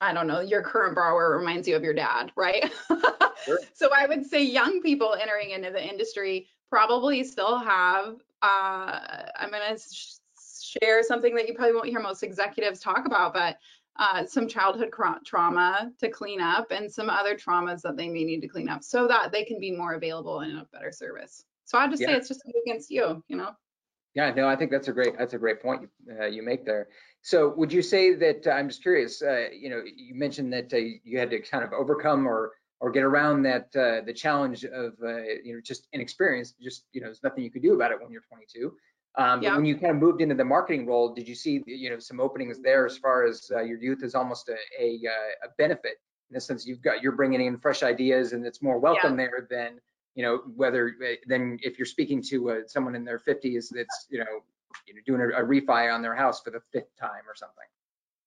I 0.00 0.12
don't 0.12 0.26
know, 0.26 0.40
your 0.40 0.62
current 0.62 0.94
borrower 0.94 1.38
reminds 1.38 1.66
you 1.66 1.76
of 1.76 1.82
your 1.82 1.94
dad, 1.94 2.32
right? 2.36 2.70
Sure. 3.44 3.58
so 3.74 3.90
I 3.96 4.06
would 4.06 4.26
say 4.26 4.42
young 4.42 4.82
people 4.82 5.16
entering 5.20 5.50
into 5.50 5.70
the 5.70 5.82
industry 5.82 6.48
probably 6.68 7.24
still 7.24 7.58
have, 7.58 8.16
uh, 8.42 9.00
I'm 9.38 9.50
going 9.50 9.76
to 9.76 9.78
sh 9.78 10.16
share 10.82 11.02
something 11.02 11.34
that 11.34 11.48
you 11.48 11.54
probably 11.54 11.74
won't 11.74 11.88
hear 11.88 12.00
most 12.00 12.22
executives 12.22 12.80
talk 12.80 13.06
about, 13.06 13.32
but 13.32 13.56
uh, 13.98 14.26
some 14.26 14.48
childhood 14.48 14.92
trauma 15.24 15.90
to 15.98 16.10
clean 16.10 16.40
up 16.40 16.70
and 16.70 16.92
some 16.92 17.08
other 17.08 17.34
traumas 17.34 17.80
that 17.82 17.96
they 17.96 18.08
may 18.08 18.24
need 18.24 18.40
to 18.40 18.48
clean 18.48 18.68
up 18.68 18.82
so 18.82 19.06
that 19.06 19.32
they 19.32 19.44
can 19.44 19.58
be 19.58 19.70
more 19.70 19.94
available 19.94 20.40
and 20.40 20.58
a 20.58 20.66
better 20.72 20.92
service. 20.92 21.44
So 21.64 21.78
I 21.78 21.88
just 21.88 22.02
yeah. 22.02 22.08
say 22.08 22.14
it's 22.14 22.28
just 22.28 22.42
against 22.64 22.90
you, 22.90 23.22
you 23.28 23.36
know. 23.36 23.52
Yeah, 24.16 24.32
no, 24.32 24.48
I 24.48 24.56
think 24.56 24.70
that's 24.70 24.88
a 24.88 24.92
great 24.92 25.16
that's 25.18 25.34
a 25.34 25.38
great 25.38 25.60
point 25.60 25.82
you, 25.82 26.16
uh, 26.18 26.24
you 26.24 26.42
make 26.42 26.64
there. 26.64 26.88
So 27.20 27.52
would 27.56 27.70
you 27.70 27.82
say 27.82 28.14
that 28.14 28.46
uh, 28.46 28.50
I'm 28.52 28.68
just 28.68 28.80
curious? 28.80 29.20
Uh, 29.20 29.48
you 29.52 29.68
know, 29.68 29.82
you 29.84 30.14
mentioned 30.14 30.50
that 30.54 30.72
uh, 30.72 30.78
you 31.04 31.18
had 31.18 31.28
to 31.30 31.40
kind 31.40 31.62
of 31.62 31.74
overcome 31.74 32.26
or 32.26 32.52
or 32.80 32.90
get 32.90 33.02
around 33.02 33.42
that 33.42 33.68
uh, 33.76 34.00
the 34.06 34.14
challenge 34.14 34.64
of 34.64 34.94
uh, 35.04 35.18
you 35.44 35.52
know 35.54 35.60
just 35.62 35.86
inexperience. 35.92 36.54
Just 36.62 36.86
you 36.94 37.02
know, 37.02 37.08
there's 37.08 37.22
nothing 37.22 37.44
you 37.44 37.50
could 37.50 37.60
do 37.62 37.74
about 37.74 37.92
it 37.92 38.00
when 38.00 38.10
you're 38.10 38.22
22. 38.32 38.72
Um, 39.18 39.42
yeah. 39.42 39.50
But 39.50 39.56
when 39.56 39.66
you 39.66 39.74
kind 39.74 39.90
of 39.90 39.96
moved 39.96 40.22
into 40.22 40.34
the 40.34 40.44
marketing 40.44 40.86
role, 40.86 41.12
did 41.12 41.28
you 41.28 41.34
see 41.34 41.62
you 41.66 41.90
know 41.90 41.98
some 41.98 42.18
openings 42.18 42.58
there 42.62 42.86
as 42.86 42.96
far 42.96 43.26
as 43.26 43.50
your 43.50 43.78
youth 43.78 44.02
is 44.02 44.14
almost 44.14 44.48
a, 44.48 44.56
a, 44.82 44.98
a 45.44 45.48
benefit 45.58 45.96
in 46.30 46.34
the 46.34 46.40
sense 46.40 46.66
you've 46.66 46.80
got 46.80 47.02
you're 47.02 47.12
bringing 47.12 47.42
in 47.42 47.58
fresh 47.58 47.82
ideas 47.82 48.32
and 48.32 48.46
it's 48.46 48.62
more 48.62 48.78
welcome 48.78 49.18
yeah. 49.18 49.26
there 49.26 49.46
than 49.50 49.78
you 50.16 50.22
know, 50.22 50.40
whether 50.56 50.96
eh, 51.04 51.16
then 51.26 51.58
if 51.62 51.78
you're 51.78 51.86
speaking 51.86 52.20
to 52.22 52.50
uh, 52.50 52.54
someone 52.66 52.96
in 52.96 53.04
their 53.04 53.20
50s 53.20 53.66
that's, 53.70 54.06
you 54.10 54.18
know, 54.18 54.42
you 54.88 54.94
know, 54.94 55.00
doing 55.06 55.20
a, 55.20 55.42
a 55.42 55.46
refi 55.46 55.94
on 55.94 56.02
their 56.02 56.14
house 56.14 56.40
for 56.40 56.50
the 56.50 56.60
fifth 56.72 56.96
time 56.98 57.22
or 57.28 57.36
something. 57.36 57.64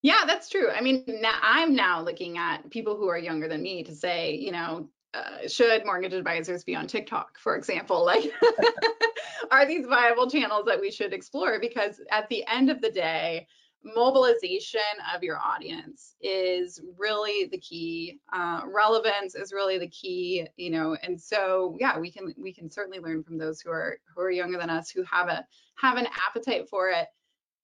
Yeah, 0.01 0.23
that's 0.25 0.49
true. 0.49 0.69
I 0.69 0.79
mean, 0.79 1.03
now 1.07 1.37
I'm 1.41 1.75
now 1.75 2.01
looking 2.01 2.37
at 2.37 2.69
people 2.69 2.95
who 2.95 3.09
are 3.09 3.17
younger 3.17 3.49
than 3.49 3.61
me 3.61 3.83
to 3.83 3.93
say, 3.93 4.35
you 4.35 4.51
know, 4.51 4.87
uh, 5.13 5.47
should 5.47 5.85
mortgage 5.85 6.13
advisors 6.13 6.63
be 6.63 6.75
on 6.75 6.87
TikTok, 6.87 7.37
for 7.39 7.55
example? 7.57 8.05
Like, 8.09 8.31
are 9.51 9.65
these 9.65 9.85
viable 9.87 10.29
channels 10.29 10.65
that 10.65 10.79
we 10.79 10.91
should 10.91 11.13
explore? 11.13 11.59
Because 11.59 12.01
at 12.11 12.29
the 12.29 12.45
end 12.47 12.69
of 12.69 12.81
the 12.81 12.91
day, 12.91 13.47
mobilization 13.83 14.81
of 15.15 15.23
your 15.23 15.37
audience 15.37 16.15
is 16.21 16.81
really 16.97 17.47
the 17.47 17.57
key. 17.57 18.19
Uh, 18.33 18.61
relevance 18.65 19.35
is 19.35 19.53
really 19.53 19.77
the 19.77 19.87
key, 19.87 20.47
you 20.57 20.69
know. 20.69 20.97
And 21.01 21.19
so, 21.19 21.77
yeah, 21.79 21.97
we 21.97 22.11
can 22.11 22.33
we 22.37 22.53
can 22.53 22.69
certainly 22.69 22.99
learn 22.99 23.23
from 23.23 23.37
those 23.37 23.61
who 23.61 23.71
are 23.71 23.99
who 24.13 24.21
are 24.21 24.31
younger 24.31 24.57
than 24.57 24.69
us 24.69 24.89
who 24.89 25.03
have 25.03 25.27
a 25.27 25.45
have 25.75 25.97
an 25.97 26.07
appetite 26.27 26.67
for 26.69 26.89
it. 26.89 27.07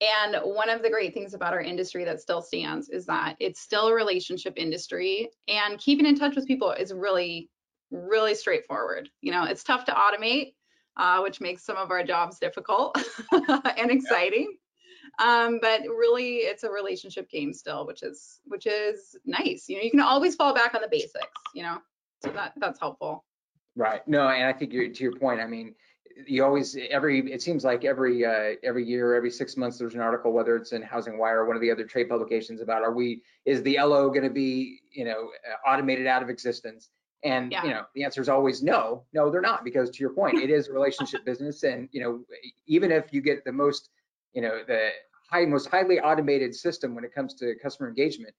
And 0.00 0.36
one 0.42 0.68
of 0.68 0.82
the 0.82 0.90
great 0.90 1.14
things 1.14 1.32
about 1.32 1.54
our 1.54 1.60
industry 1.60 2.04
that 2.04 2.20
still 2.20 2.42
stands 2.42 2.90
is 2.90 3.06
that 3.06 3.36
it's 3.38 3.60
still 3.60 3.88
a 3.88 3.94
relationship 3.94 4.54
industry, 4.56 5.30
and 5.48 5.78
keeping 5.78 6.06
in 6.06 6.18
touch 6.18 6.36
with 6.36 6.46
people 6.46 6.72
is 6.72 6.92
really 6.92 7.50
really 7.90 8.34
straightforward. 8.34 9.08
You 9.20 9.32
know, 9.32 9.44
it's 9.44 9.64
tough 9.64 9.84
to 9.86 9.92
automate. 9.92 10.54
Uh, 10.98 11.20
which 11.20 11.42
makes 11.42 11.62
some 11.62 11.76
of 11.76 11.90
our 11.90 12.02
jobs 12.02 12.38
difficult 12.38 12.96
and 13.76 13.90
exciting 13.90 14.56
um, 15.18 15.58
but 15.60 15.82
really 15.82 16.36
it's 16.38 16.62
a 16.64 16.70
relationship 16.70 17.28
game 17.30 17.52
still 17.52 17.86
which 17.86 18.02
is 18.02 18.40
which 18.44 18.66
is 18.66 19.16
nice. 19.24 19.68
You 19.68 19.76
know 19.76 19.82
you 19.82 19.90
can 19.90 20.00
always 20.00 20.34
fall 20.34 20.54
back 20.54 20.74
on 20.74 20.80
the 20.82 20.88
basics 20.88 21.26
you 21.54 21.62
know? 21.62 21.78
So 22.24 22.30
that 22.30 22.52
that's 22.56 22.80
helpful. 22.80 23.24
Right. 23.76 24.06
No 24.08 24.28
and 24.28 24.44
i 24.44 24.52
think 24.52 24.72
you're 24.72 24.88
to 24.88 25.02
your 25.02 25.16
point 25.16 25.40
i 25.40 25.46
mean 25.46 25.74
you 26.26 26.44
always 26.44 26.76
every 26.90 27.30
it 27.30 27.42
seems 27.42 27.62
like 27.64 27.84
every 27.84 28.24
uh, 28.24 28.54
every 28.62 28.84
year 28.84 29.14
every 29.14 29.30
six 29.30 29.56
months 29.56 29.78
there's 29.78 29.94
an 29.94 30.00
article 30.00 30.32
whether 30.32 30.56
it's 30.56 30.72
in 30.72 30.82
HousingWire 30.82 31.34
or 31.34 31.46
one 31.46 31.56
of 31.56 31.62
the 31.62 31.70
other 31.70 31.84
trade 31.84 32.08
publications 32.08 32.62
about 32.62 32.82
are 32.82 32.92
we 32.94 33.22
is 33.44 33.62
the 33.62 33.76
lo 33.80 34.08
going 34.08 34.22
to 34.22 34.30
be 34.30 34.80
you 34.90 35.04
know 35.04 35.30
automated 35.66 36.06
out 36.06 36.22
of 36.22 36.30
existence? 36.30 36.88
And 37.22 37.52
Yeah. 37.52 37.64
you 37.64 37.70
know 37.70 37.82
the 37.94 38.02
answer 38.04 38.20
is 38.22 38.28
always 38.30 38.62
no. 38.62 39.04
No 39.12 39.30
they're 39.30 39.40
not 39.42 39.62
because 39.62 39.90
to 39.90 40.00
your 40.00 40.10
point 40.10 40.38
it 40.38 40.48
is 40.48 40.68
a 40.68 40.72
relationship 40.72 41.24
business 41.30 41.64
and 41.64 41.88
you 41.92 42.00
know 42.02 42.24
even 42.66 42.90
if 42.90 43.12
you 43.12 43.20
get 43.20 43.44
the 43.44 43.52
most 43.52 43.90
you 44.32 44.40
know 44.40 44.62
the 44.66 44.90
high 45.30 45.44
most 45.44 45.68
highly 45.68 46.00
automated 46.00 46.54
system 46.54 46.94
when 46.94 47.04
it 47.04 47.14
comes 47.14 47.34
to 47.34 47.54
customer 47.62 47.88
engagement 47.88 48.34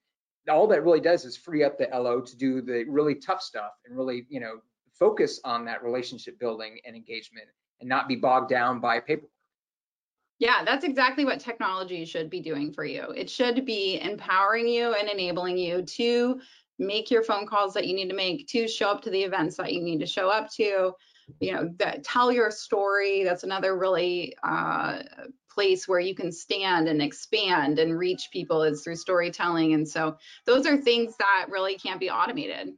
all 0.49 0.67
that 0.67 0.83
really 0.83 1.01
does 1.01 1.25
is 1.25 1.35
free 1.35 1.63
up 1.63 1.77
the 1.77 1.89
lo 1.93 2.21
to 2.21 2.37
do 2.37 2.61
the 2.61 2.85
really 2.87 3.15
tough 3.15 3.41
stuff 3.41 3.71
and 3.85 3.97
really 3.97 4.25
you 4.29 4.39
know 4.39 4.59
focus 4.97 5.39
on 5.43 5.65
that 5.65 5.83
relationship 5.83 6.39
building 6.39 6.79
and 6.85 6.95
engagement 6.95 7.47
and 7.79 7.89
not 7.89 8.07
be 8.07 8.15
bogged 8.15 8.49
down 8.49 8.79
by 8.79 8.99
paperwork 8.99 9.31
Yeah, 10.39 10.63
that's 10.63 10.83
exactly 10.83 11.25
what 11.25 11.39
technology 11.39 12.05
should 12.05 12.29
be 12.29 12.39
doing 12.39 12.71
for 12.71 12.85
you. 12.85 13.03
It 13.15 13.29
should 13.29 13.65
be 13.65 13.99
empowering 14.01 14.67
you 14.67 14.93
and 14.93 15.09
enabling 15.09 15.57
you 15.57 15.83
to 15.83 16.39
make 16.79 17.09
your 17.09 17.23
phone 17.23 17.47
calls 17.47 17.73
that 17.73 17.87
you 17.87 17.95
need 17.95 18.09
to 18.09 18.15
make, 18.15 18.47
to 18.49 18.67
show 18.67 18.89
up 18.89 19.01
to 19.01 19.09
the 19.09 19.21
events 19.21 19.57
that 19.57 19.73
you 19.73 19.81
need 19.81 19.99
to 19.99 20.05
show 20.05 20.29
up 20.29 20.51
to, 20.53 20.93
you 21.39 21.53
know, 21.53 21.69
that 21.77 22.03
tell 22.03 22.31
your 22.31 22.51
story. 22.51 23.23
That's 23.23 23.43
another 23.43 23.77
really 23.77 24.35
uh, 24.43 25.01
place 25.57 25.87
where 25.87 25.99
you 25.99 26.13
can 26.13 26.31
stand 26.31 26.87
and 26.87 27.01
expand 27.01 27.79
and 27.79 27.97
reach 27.97 28.29
people 28.31 28.61
is 28.61 28.83
through 28.83 28.95
storytelling. 28.95 29.73
And 29.73 29.89
so 29.89 30.17
those 30.45 30.67
are 30.67 30.77
things 30.77 31.15
that 31.17 31.47
really 31.49 31.79
can't 31.79 31.99
be 31.99 32.11
automated. 32.11 32.75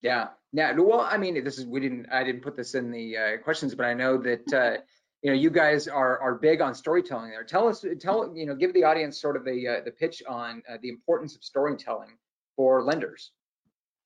Yeah. 0.00 0.28
Yeah. 0.54 0.72
Well, 0.72 1.02
I 1.02 1.18
mean, 1.18 1.44
this 1.44 1.58
is 1.58 1.66
we 1.66 1.80
didn't 1.80 2.06
I 2.10 2.24
didn't 2.24 2.40
put 2.40 2.56
this 2.56 2.74
in 2.74 2.90
the 2.90 3.16
uh, 3.18 3.36
questions, 3.44 3.74
but 3.74 3.84
I 3.84 3.92
know 3.92 4.16
that 4.16 4.52
uh, 4.54 4.80
you 5.22 5.30
know 5.30 5.36
you 5.36 5.50
guys 5.50 5.86
are 5.86 6.18
are 6.18 6.36
big 6.36 6.62
on 6.62 6.74
storytelling. 6.74 7.28
There. 7.28 7.44
Tell 7.44 7.68
us, 7.68 7.84
tell 8.00 8.32
you 8.34 8.46
know, 8.46 8.54
give 8.54 8.72
the 8.72 8.84
audience 8.84 9.20
sort 9.20 9.36
of 9.36 9.44
the 9.44 9.68
uh, 9.68 9.80
the 9.84 9.90
pitch 9.90 10.22
on 10.26 10.62
uh, 10.66 10.78
the 10.80 10.88
importance 10.88 11.36
of 11.36 11.44
storytelling 11.44 12.16
for 12.56 12.82
lenders. 12.82 13.32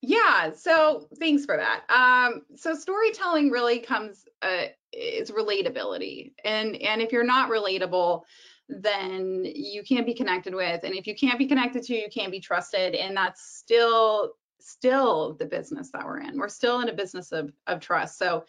Yeah, 0.03 0.53
so 0.53 1.07
thanks 1.21 1.45
for 1.45 1.57
that. 1.57 1.85
Um, 1.89 2.43
so 2.57 2.75
storytelling 2.75 3.51
really 3.51 3.79
comes 3.79 4.25
uh, 4.43 4.65
is 4.93 5.31
relatability, 5.31 6.33
and 6.45 6.77
and 6.77 7.01
if 7.01 7.13
you're 7.13 7.23
not 7.23 7.51
relatable, 7.51 8.23
then 8.69 9.45
you 9.45 9.85
can't 9.85 10.05
be 10.05 10.15
connected 10.15 10.57
with, 10.57 10.83
and 10.83 10.95
if 10.95 11.07
you 11.07 11.15
can't 11.15 11.39
be 11.39 11.47
connected 11.47 11.85
to, 11.85 11.95
you 11.95 12.09
can't 12.13 12.33
be 12.33 12.41
trusted, 12.41 12.97
and 12.97 13.17
that's 13.17 13.55
still 13.59 14.33
still 14.59 15.35
the 15.35 15.47
business 15.47 15.91
that 15.93 16.05
we're 16.05 16.21
in. 16.21 16.37
We're 16.37 16.49
still 16.49 16.81
in 16.81 16.89
a 16.89 16.93
business 16.93 17.31
of 17.31 17.53
of 17.69 17.79
trust. 17.79 18.19
So 18.19 18.45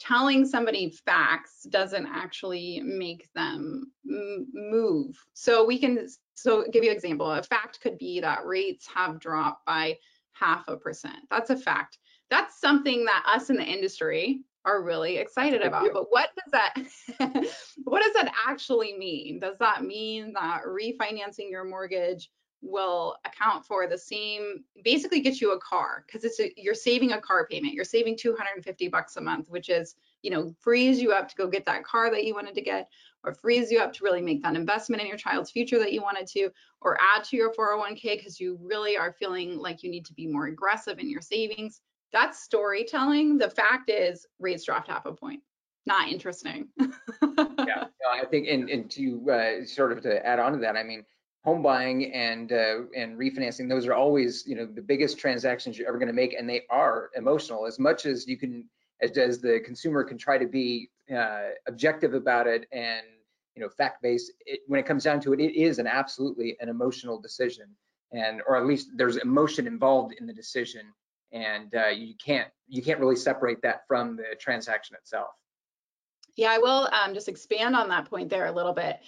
telling 0.00 0.44
somebody 0.44 0.90
facts 1.06 1.62
doesn't 1.70 2.06
actually 2.06 2.80
make 2.80 3.32
them 3.34 3.92
move. 4.04 5.16
So 5.34 5.64
we 5.64 5.78
can 5.78 6.08
so 6.34 6.64
give 6.72 6.82
you 6.82 6.90
an 6.90 6.96
example. 6.96 7.30
A 7.30 7.44
fact 7.44 7.80
could 7.80 7.96
be 7.96 8.18
that 8.20 8.44
rates 8.44 8.88
have 8.92 9.20
dropped 9.20 9.64
by 9.64 9.98
half 10.38 10.64
a 10.68 10.76
percent. 10.76 11.18
That's 11.30 11.50
a 11.50 11.56
fact. 11.56 11.98
That's 12.30 12.60
something 12.60 13.04
that 13.04 13.24
us 13.26 13.50
in 13.50 13.56
the 13.56 13.64
industry 13.64 14.42
are 14.64 14.82
really 14.82 15.18
excited 15.18 15.62
about. 15.62 15.88
But 15.92 16.06
what 16.10 16.30
does 16.36 16.50
that 16.52 16.74
what 17.84 18.02
does 18.02 18.12
that 18.14 18.32
actually 18.46 18.96
mean? 18.98 19.38
Does 19.38 19.56
that 19.58 19.84
mean 19.84 20.32
that 20.34 20.62
refinancing 20.66 21.50
your 21.50 21.64
mortgage 21.64 22.30
will 22.62 23.16
account 23.24 23.64
for 23.64 23.86
the 23.86 23.98
same 23.98 24.64
basically 24.82 25.20
get 25.20 25.40
you 25.40 25.52
a 25.52 25.60
car 25.60 26.04
because 26.06 26.24
it's 26.24 26.40
a, 26.40 26.50
you're 26.56 26.74
saving 26.74 27.12
a 27.12 27.20
car 27.20 27.46
payment. 27.46 27.74
You're 27.74 27.84
saving 27.84 28.16
250 28.16 28.88
bucks 28.88 29.16
a 29.16 29.20
month, 29.20 29.48
which 29.50 29.68
is, 29.68 29.94
you 30.22 30.30
know, 30.30 30.52
frees 30.60 31.00
you 31.00 31.12
up 31.12 31.28
to 31.28 31.36
go 31.36 31.46
get 31.46 31.64
that 31.66 31.84
car 31.84 32.10
that 32.10 32.24
you 32.24 32.34
wanted 32.34 32.54
to 32.54 32.62
get 32.62 32.88
or 33.24 33.34
frees 33.34 33.70
you 33.70 33.80
up 33.80 33.92
to 33.92 34.04
really 34.04 34.22
make 34.22 34.42
that 34.42 34.56
investment 34.56 35.02
in 35.02 35.08
your 35.08 35.16
child's 35.16 35.50
future 35.50 35.78
that 35.78 35.92
you 35.92 36.02
wanted 36.02 36.26
to 36.28 36.50
or 36.80 36.98
add 37.00 37.24
to 37.24 37.36
your 37.36 37.52
401k 37.52 38.16
because 38.16 38.38
you 38.38 38.58
really 38.62 38.96
are 38.96 39.12
feeling 39.12 39.58
like 39.58 39.82
you 39.82 39.90
need 39.90 40.06
to 40.06 40.14
be 40.14 40.26
more 40.26 40.46
aggressive 40.46 40.98
in 40.98 41.10
your 41.10 41.22
savings. 41.22 41.80
That's 42.12 42.42
storytelling. 42.42 43.38
The 43.38 43.50
fact 43.50 43.90
is 43.90 44.26
rates 44.38 44.64
dropped 44.64 44.88
half 44.88 45.06
a 45.06 45.12
point. 45.12 45.40
Not 45.86 46.08
interesting. 46.08 46.68
yeah, 46.80 46.88
no, 47.22 48.10
I 48.12 48.24
think, 48.30 48.48
and, 48.48 48.68
and 48.68 48.90
to 48.92 49.30
uh, 49.30 49.66
sort 49.66 49.92
of 49.92 50.02
to 50.02 50.24
add 50.26 50.38
on 50.40 50.52
to 50.52 50.58
that, 50.58 50.76
I 50.76 50.82
mean, 50.82 51.04
home 51.44 51.62
buying 51.62 52.12
and 52.12 52.50
uh, 52.50 52.86
and 52.96 53.16
refinancing, 53.16 53.68
those 53.68 53.86
are 53.86 53.94
always, 53.94 54.44
you 54.48 54.56
know, 54.56 54.66
the 54.66 54.82
biggest 54.82 55.16
transactions 55.16 55.78
you're 55.78 55.86
ever 55.86 55.98
going 55.98 56.08
to 56.08 56.14
make, 56.14 56.34
and 56.34 56.48
they 56.50 56.62
are 56.70 57.10
emotional. 57.14 57.66
As 57.66 57.78
much 57.78 58.04
as 58.04 58.26
you 58.26 58.36
can, 58.36 58.68
as, 59.02 59.16
as 59.16 59.40
the 59.40 59.60
consumer 59.64 60.04
can 60.04 60.18
try 60.18 60.38
to 60.38 60.46
be 60.46 60.90
uh, 61.14 61.50
objective 61.66 62.14
about 62.14 62.46
it 62.46 62.66
and 62.72 63.02
you 63.54 63.62
know 63.62 63.68
fact-based, 63.68 64.32
it, 64.44 64.60
when 64.66 64.78
it 64.78 64.86
comes 64.86 65.04
down 65.04 65.20
to 65.20 65.32
it, 65.32 65.40
it 65.40 65.58
is 65.58 65.78
an 65.78 65.86
absolutely 65.86 66.56
an 66.60 66.68
emotional 66.68 67.18
decision, 67.18 67.66
and 68.12 68.42
or 68.46 68.56
at 68.56 68.66
least 68.66 68.90
there's 68.96 69.16
emotion 69.16 69.66
involved 69.66 70.14
in 70.20 70.26
the 70.26 70.32
decision, 70.32 70.82
and 71.32 71.74
uh, 71.74 71.88
you 71.88 72.14
can't 72.22 72.48
you 72.68 72.82
can't 72.82 73.00
really 73.00 73.16
separate 73.16 73.62
that 73.62 73.82
from 73.88 74.16
the 74.16 74.36
transaction 74.38 74.94
itself. 74.96 75.30
Yeah, 76.36 76.50
I 76.50 76.58
will 76.58 76.88
um, 76.92 77.14
just 77.14 77.28
expand 77.28 77.74
on 77.74 77.88
that 77.88 78.10
point 78.10 78.28
there 78.28 78.46
a 78.46 78.52
little 78.52 78.74
bit. 78.74 78.98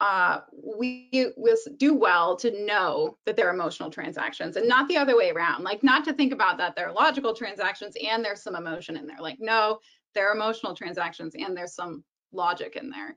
Uh, 0.00 0.40
we 0.52 1.32
will 1.36 1.56
do 1.76 1.94
well 1.94 2.36
to 2.36 2.64
know 2.64 3.16
that 3.26 3.36
they're 3.36 3.52
emotional 3.52 3.90
transactions 3.90 4.56
and 4.56 4.68
not 4.68 4.88
the 4.88 4.96
other 4.96 5.16
way 5.16 5.30
around. 5.30 5.64
Like, 5.64 5.82
not 5.82 6.04
to 6.04 6.12
think 6.12 6.32
about 6.32 6.58
that 6.58 6.74
they're 6.76 6.92
logical 6.92 7.34
transactions 7.34 7.96
and 8.02 8.24
there's 8.24 8.42
some 8.42 8.56
emotion 8.56 8.96
in 8.96 9.06
there. 9.06 9.20
Like, 9.20 9.38
no, 9.40 9.78
they're 10.14 10.32
emotional 10.32 10.74
transactions 10.74 11.34
and 11.34 11.56
there's 11.56 11.74
some 11.74 12.04
logic 12.32 12.76
in 12.76 12.90
there. 12.90 13.16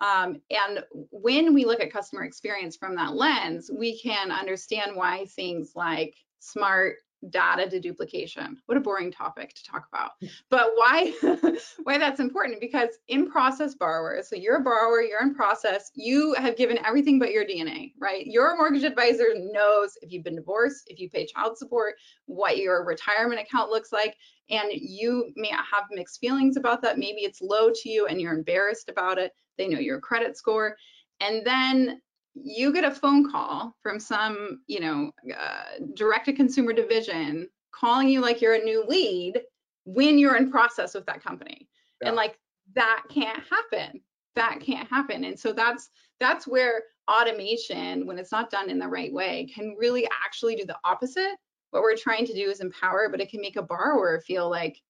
Um, 0.00 0.40
and 0.50 0.84
when 1.10 1.54
we 1.54 1.64
look 1.64 1.80
at 1.80 1.92
customer 1.92 2.24
experience 2.24 2.76
from 2.76 2.96
that 2.96 3.14
lens, 3.14 3.70
we 3.72 3.98
can 3.98 4.30
understand 4.30 4.96
why 4.96 5.26
things 5.26 5.72
like 5.76 6.16
smart 6.40 6.96
data 7.30 7.68
deduplication. 7.68 8.56
What 8.66 8.78
a 8.78 8.80
boring 8.80 9.10
topic 9.10 9.54
to 9.54 9.64
talk 9.64 9.86
about. 9.92 10.12
But 10.50 10.70
why 10.74 11.12
why 11.82 11.98
that's 11.98 12.20
important 12.20 12.60
because 12.60 12.90
in 13.08 13.30
process 13.30 13.74
borrowers, 13.74 14.28
so 14.28 14.36
you're 14.36 14.56
a 14.56 14.62
borrower, 14.62 15.02
you're 15.02 15.22
in 15.22 15.34
process, 15.34 15.90
you 15.94 16.34
have 16.34 16.56
given 16.56 16.78
everything 16.84 17.18
but 17.18 17.32
your 17.32 17.44
DNA, 17.44 17.92
right? 17.98 18.26
Your 18.26 18.56
mortgage 18.56 18.84
advisor 18.84 19.26
knows 19.34 19.96
if 20.02 20.12
you've 20.12 20.24
been 20.24 20.36
divorced, 20.36 20.84
if 20.88 20.98
you 20.98 21.08
pay 21.10 21.26
child 21.26 21.58
support, 21.58 21.94
what 22.26 22.58
your 22.58 22.84
retirement 22.84 23.40
account 23.40 23.70
looks 23.70 23.92
like, 23.92 24.16
and 24.50 24.70
you 24.72 25.32
may 25.36 25.48
have 25.48 25.84
mixed 25.90 26.20
feelings 26.20 26.56
about 26.56 26.82
that. 26.82 26.98
Maybe 26.98 27.20
it's 27.20 27.40
low 27.40 27.70
to 27.70 27.88
you 27.88 28.06
and 28.06 28.20
you're 28.20 28.34
embarrassed 28.34 28.88
about 28.88 29.18
it. 29.18 29.32
They 29.56 29.68
know 29.68 29.78
your 29.78 30.00
credit 30.00 30.36
score. 30.36 30.76
And 31.20 31.46
then 31.46 32.00
you 32.34 32.72
get 32.72 32.84
a 32.84 32.90
phone 32.90 33.30
call 33.30 33.76
from 33.82 34.00
some, 34.00 34.60
you 34.66 34.80
know, 34.80 35.12
uh, 35.36 35.84
direct 35.94 36.26
to 36.26 36.32
consumer 36.32 36.72
division 36.72 37.48
calling 37.72 38.08
you 38.08 38.20
like 38.20 38.40
you're 38.40 38.54
a 38.54 38.64
new 38.64 38.84
lead 38.86 39.40
when 39.84 40.18
you're 40.18 40.36
in 40.36 40.50
process 40.50 40.94
with 40.94 41.06
that 41.06 41.22
company. 41.22 41.68
Yeah. 42.00 42.08
And 42.08 42.16
like 42.16 42.38
that 42.74 43.04
can't 43.08 43.42
happen. 43.48 44.00
That 44.34 44.60
can't 44.60 44.88
happen. 44.88 45.24
And 45.24 45.38
so 45.38 45.52
that's 45.52 45.90
that's 46.18 46.46
where 46.46 46.82
automation, 47.10 48.06
when 48.06 48.18
it's 48.18 48.32
not 48.32 48.50
done 48.50 48.70
in 48.70 48.78
the 48.78 48.88
right 48.88 49.12
way, 49.12 49.46
can 49.54 49.76
really 49.78 50.08
actually 50.24 50.56
do 50.56 50.64
the 50.64 50.78
opposite. 50.84 51.36
What 51.70 51.82
we're 51.82 51.96
trying 51.96 52.26
to 52.26 52.34
do 52.34 52.50
is 52.50 52.60
empower, 52.60 53.08
but 53.08 53.20
it 53.20 53.30
can 53.30 53.40
make 53.40 53.56
a 53.56 53.62
borrower 53.62 54.20
feel 54.20 54.48
like 54.48 54.80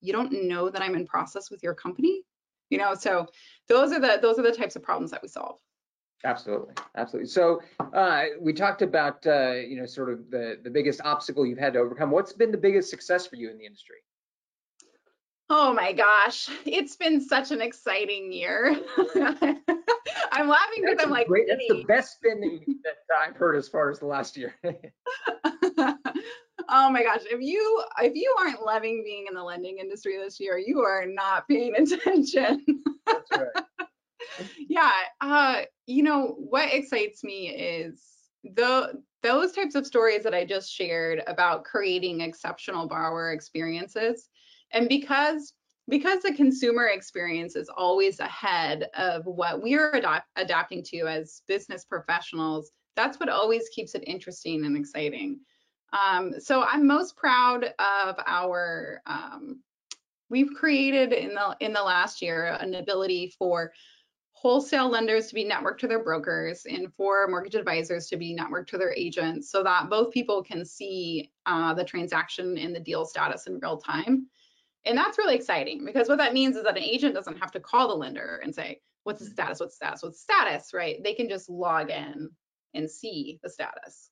you 0.00 0.12
don't 0.12 0.48
know 0.48 0.70
that 0.70 0.82
I'm 0.82 0.94
in 0.94 1.06
process 1.06 1.50
with 1.50 1.62
your 1.62 1.74
company. 1.74 2.22
You 2.70 2.78
know, 2.78 2.94
so 2.94 3.26
those 3.68 3.92
are 3.92 4.00
the 4.00 4.18
those 4.20 4.38
are 4.38 4.42
the 4.42 4.52
types 4.52 4.76
of 4.76 4.82
problems 4.82 5.10
that 5.12 5.22
we 5.22 5.28
solve. 5.28 5.58
Absolutely, 6.24 6.74
absolutely. 6.96 7.28
So 7.28 7.62
uh, 7.94 8.24
we 8.40 8.52
talked 8.52 8.82
about 8.82 9.26
uh, 9.26 9.52
you 9.52 9.76
know 9.76 9.86
sort 9.86 10.10
of 10.10 10.30
the 10.30 10.58
the 10.62 10.70
biggest 10.70 11.00
obstacle 11.02 11.46
you've 11.46 11.58
had 11.58 11.72
to 11.74 11.78
overcome. 11.78 12.10
What's 12.10 12.32
been 12.32 12.50
the 12.50 12.58
biggest 12.58 12.90
success 12.90 13.26
for 13.26 13.36
you 13.36 13.50
in 13.50 13.56
the 13.56 13.64
industry? 13.64 13.96
Oh 15.48 15.72
my 15.72 15.92
gosh, 15.92 16.48
it's 16.64 16.94
been 16.94 17.20
such 17.20 17.50
an 17.50 17.60
exciting 17.62 18.32
year. 18.32 18.76
I'm 20.32 20.48
laughing 20.48 20.84
because 20.84 20.98
I'm 21.02 21.10
like, 21.10 21.26
great, 21.26 21.46
that's 21.48 21.66
the 21.68 21.84
best 21.88 22.14
spin 22.14 22.40
that, 22.40 22.60
that 22.84 22.96
I've 23.18 23.36
heard 23.36 23.56
as 23.56 23.66
far 23.66 23.90
as 23.90 23.98
the 23.98 24.06
last 24.06 24.36
year. 24.36 24.54
oh 26.68 26.90
my 26.90 27.02
gosh, 27.02 27.22
if 27.30 27.40
you 27.40 27.82
if 27.98 28.14
you 28.14 28.34
aren't 28.38 28.62
loving 28.62 29.02
being 29.04 29.24
in 29.26 29.34
the 29.34 29.42
lending 29.42 29.78
industry 29.78 30.18
this 30.18 30.38
year, 30.38 30.58
you 30.58 30.82
are 30.82 31.06
not 31.06 31.48
paying 31.48 31.74
attention. 31.76 32.64
That's 33.06 33.30
right. 33.32 33.64
Yeah, 34.68 34.90
uh, 35.20 35.62
you 35.86 36.02
know 36.02 36.36
what 36.38 36.72
excites 36.72 37.24
me 37.24 37.48
is 37.48 38.02
the 38.44 39.02
those 39.22 39.52
types 39.52 39.74
of 39.74 39.86
stories 39.86 40.22
that 40.22 40.34
I 40.34 40.46
just 40.46 40.72
shared 40.72 41.22
about 41.26 41.64
creating 41.64 42.22
exceptional 42.22 42.86
borrower 42.86 43.32
experiences, 43.32 44.28
and 44.72 44.88
because 44.88 45.52
because 45.88 46.22
the 46.22 46.34
consumer 46.34 46.86
experience 46.86 47.56
is 47.56 47.68
always 47.76 48.20
ahead 48.20 48.88
of 48.96 49.26
what 49.26 49.60
we're 49.60 49.90
adapt, 49.90 50.28
adapting 50.36 50.84
to 50.84 51.08
as 51.08 51.42
business 51.48 51.84
professionals, 51.84 52.70
that's 52.96 53.18
what 53.18 53.28
always 53.28 53.68
keeps 53.70 53.94
it 53.94 54.04
interesting 54.06 54.64
and 54.64 54.76
exciting. 54.76 55.40
Um, 55.92 56.34
so 56.38 56.62
I'm 56.62 56.86
most 56.86 57.16
proud 57.16 57.64
of 57.78 58.16
our. 58.26 59.02
Um, 59.06 59.60
we've 60.28 60.54
created 60.54 61.12
in 61.12 61.34
the 61.34 61.56
in 61.60 61.72
the 61.72 61.82
last 61.82 62.22
year 62.22 62.56
an 62.60 62.74
ability 62.74 63.34
for 63.38 63.72
wholesale 64.40 64.88
lenders 64.88 65.26
to 65.26 65.34
be 65.34 65.44
networked 65.44 65.76
to 65.76 65.86
their 65.86 66.02
brokers 66.02 66.64
and 66.64 66.90
for 66.94 67.28
mortgage 67.28 67.54
advisors 67.54 68.06
to 68.06 68.16
be 68.16 68.34
networked 68.34 68.68
to 68.68 68.78
their 68.78 68.94
agents 68.94 69.50
so 69.50 69.62
that 69.62 69.90
both 69.90 70.10
people 70.14 70.42
can 70.42 70.64
see 70.64 71.30
uh, 71.44 71.74
the 71.74 71.84
transaction 71.84 72.56
and 72.56 72.74
the 72.74 72.80
deal 72.80 73.04
status 73.04 73.46
in 73.46 73.60
real 73.60 73.76
time. 73.76 74.26
And 74.86 74.96
that's 74.96 75.18
really 75.18 75.34
exciting 75.34 75.84
because 75.84 76.08
what 76.08 76.16
that 76.16 76.32
means 76.32 76.56
is 76.56 76.62
that 76.64 76.78
an 76.78 76.82
agent 76.82 77.14
doesn't 77.14 77.36
have 77.36 77.52
to 77.52 77.60
call 77.60 77.88
the 77.88 77.94
lender 77.94 78.40
and 78.42 78.54
say, 78.54 78.80
what's 79.04 79.22
the 79.22 79.28
status, 79.30 79.60
what's 79.60 79.76
the 79.76 79.84
status, 79.84 80.02
what's 80.02 80.24
the 80.24 80.32
status, 80.32 80.72
right? 80.72 81.04
They 81.04 81.12
can 81.12 81.28
just 81.28 81.50
log 81.50 81.90
in 81.90 82.30
and 82.72 82.90
see 82.90 83.40
the 83.42 83.50
status. 83.50 84.08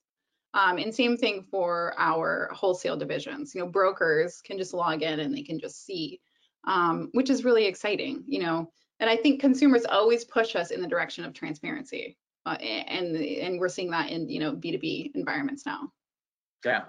Um, 0.53 0.77
and 0.77 0.93
same 0.93 1.17
thing 1.17 1.47
for 1.49 1.95
our 1.97 2.51
wholesale 2.53 2.97
divisions. 2.97 3.55
You 3.55 3.61
know, 3.61 3.67
brokers 3.71 4.41
can 4.41 4.59
just 4.59 4.75
log 4.75 5.01
in 5.01 5.21
and 5.21 5.35
they 5.35 5.41
can 5.41 5.59
just 5.59 5.87
see, 5.87 6.21
um, 6.67 7.09
which 7.13 7.31
is 7.31 7.43
really 7.43 7.65
exciting. 7.65 8.23
You 8.27 8.41
know, 8.41 8.71
and 8.99 9.09
I 9.09 9.15
think 9.15 9.39
consumers 9.39 9.85
always 9.85 10.25
push 10.25 10.55
us 10.55 10.71
in 10.71 10.81
the 10.81 10.87
direction 10.87 11.25
of 11.25 11.33
transparency, 11.33 12.17
uh, 12.45 12.57
and 12.61 13.15
and 13.15 13.59
we're 13.59 13.69
seeing 13.69 13.91
that 13.91 14.09
in 14.09 14.29
you 14.29 14.39
know 14.39 14.53
B2B 14.53 15.11
environments 15.15 15.65
now. 15.65 15.91
Yeah. 16.65 16.83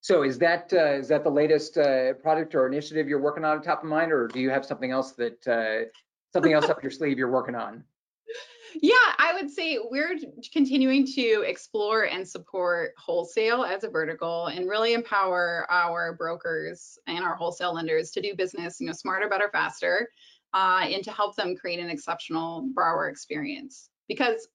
So 0.00 0.22
is 0.22 0.38
that 0.38 0.72
uh, 0.72 0.94
is 0.94 1.08
that 1.08 1.24
the 1.24 1.30
latest 1.30 1.78
uh, 1.78 2.14
product 2.14 2.54
or 2.54 2.66
initiative 2.66 3.08
you're 3.08 3.20
working 3.20 3.44
on 3.44 3.60
top 3.62 3.82
of 3.82 3.88
mind, 3.88 4.12
or 4.12 4.28
do 4.28 4.40
you 4.40 4.50
have 4.50 4.64
something 4.64 4.90
else 4.90 5.12
that 5.12 5.46
uh, 5.48 5.88
something 6.32 6.52
else 6.52 6.68
up 6.68 6.82
your 6.82 6.92
sleeve 6.92 7.18
you're 7.18 7.30
working 7.30 7.54
on? 7.54 7.82
Yeah, 8.82 8.94
I 9.18 9.32
would 9.32 9.50
say 9.50 9.78
we're 9.82 10.18
continuing 10.52 11.06
to 11.14 11.44
explore 11.46 12.04
and 12.04 12.28
support 12.28 12.92
wholesale 12.98 13.64
as 13.64 13.84
a 13.84 13.88
vertical 13.88 14.48
and 14.48 14.68
really 14.68 14.92
empower 14.92 15.66
our 15.70 16.12
brokers 16.14 16.98
and 17.06 17.24
our 17.24 17.36
wholesale 17.36 17.72
lenders 17.72 18.10
to 18.10 18.20
do 18.20 18.34
business, 18.34 18.78
you 18.80 18.86
know, 18.86 18.92
smarter, 18.92 19.30
better, 19.30 19.48
faster, 19.50 20.10
uh, 20.56 20.86
and 20.90 21.04
to 21.04 21.12
help 21.12 21.36
them 21.36 21.54
create 21.54 21.78
an 21.78 21.90
exceptional 21.90 22.66
borrower 22.74 23.10
experience. 23.10 23.90
Because 24.08 24.48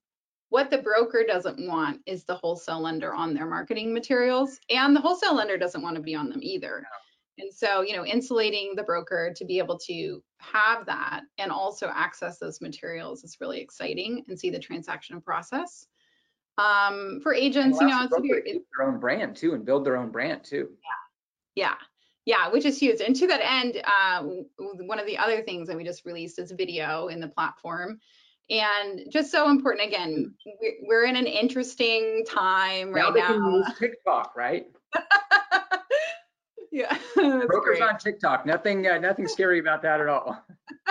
what 0.50 0.72
the 0.72 0.80
broker 0.80 1.24
doesn't 1.26 1.66
want 1.68 2.02
is 2.08 2.24
the 2.24 2.36
wholesale 2.36 2.82
lender 2.82 3.14
on 3.14 3.36
their 3.36 3.46
marketing 3.46 3.94
materials, 3.94 4.60
and 4.72 4.96
the 4.96 5.00
wholesale 5.00 5.36
lender 5.36 5.58
doesn't 5.58 5.84
want 5.84 5.96
to 5.96 6.02
be 6.02 6.16
on 6.16 6.28
them 6.28 6.40
either. 6.42 6.84
And 7.38 7.54
so, 7.54 7.82
you 7.82 7.96
know, 7.96 8.06
insulating 8.06 8.74
the 8.76 8.84
broker 8.84 9.32
to 9.36 9.46
be 9.46 9.60
able 9.60 9.78
to 9.88 10.24
have 10.40 10.88
that 10.88 11.22
and 11.38 11.52
also 11.52 11.88
access 11.94 12.40
those 12.40 12.62
materials 12.62 13.24
is 13.24 13.38
really 13.40 13.62
exciting 13.62 14.26
and 14.28 14.38
see 14.38 14.50
the 14.50 14.60
transaction 14.60 15.22
process. 15.22 15.86
Um, 16.58 17.20
for 17.22 17.34
agents, 17.34 17.80
you 17.80 17.88
know, 17.88 18.02
it's 18.02 18.10
Broker 18.10 18.28
very, 18.28 18.44
keep 18.44 18.66
their 18.76 18.88
own 18.88 19.00
brand 19.00 19.36
too 19.36 19.54
and 19.54 19.64
build 19.64 19.86
their 19.86 19.98
own 19.98 20.10
brand 20.10 20.44
too. 20.44 20.70
yeah, 21.56 21.64
yeah, 21.64 21.76
which 22.52 22.66
is 22.66 22.78
huge. 22.80 23.02
And 23.02 23.16
to 23.16 23.28
that 23.28 23.42
end, 23.44 23.82
uh, 23.86 24.24
one 24.58 25.00
of 25.00 25.06
the 25.06 25.18
other 25.18 25.42
things 25.42 25.68
that 25.68 25.78
we 25.78 25.84
just 25.84 26.06
released 26.06 26.40
is 26.40 26.52
video 26.52 27.08
in 27.08 27.20
the 27.20 27.28
platform. 27.28 28.00
And 28.50 29.06
just 29.10 29.32
so 29.32 29.50
important, 29.50 29.88
again, 29.88 30.36
we- 30.62 30.80
we're 30.84 31.06
in 31.06 31.16
an 31.16 31.26
interesting 31.28 32.26
time 32.28 32.92
Now 32.92 33.06
right 33.06 33.14
they 33.14 33.20
now. 33.22 33.28
can 33.28 33.54
use 33.54 33.66
TikTok, 33.80 34.36
right? 34.36 34.68
yeah, 36.72 36.98
Brokers 37.16 37.80
great. 37.80 37.82
on 37.82 37.98
TikTok. 37.98 38.46
Nothing 38.46 38.88
uh, 38.88 38.98
nothing 38.98 39.28
scary 39.28 39.60
about 39.60 39.82
that 39.84 40.02
at 40.02 40.08
all. 40.08 40.38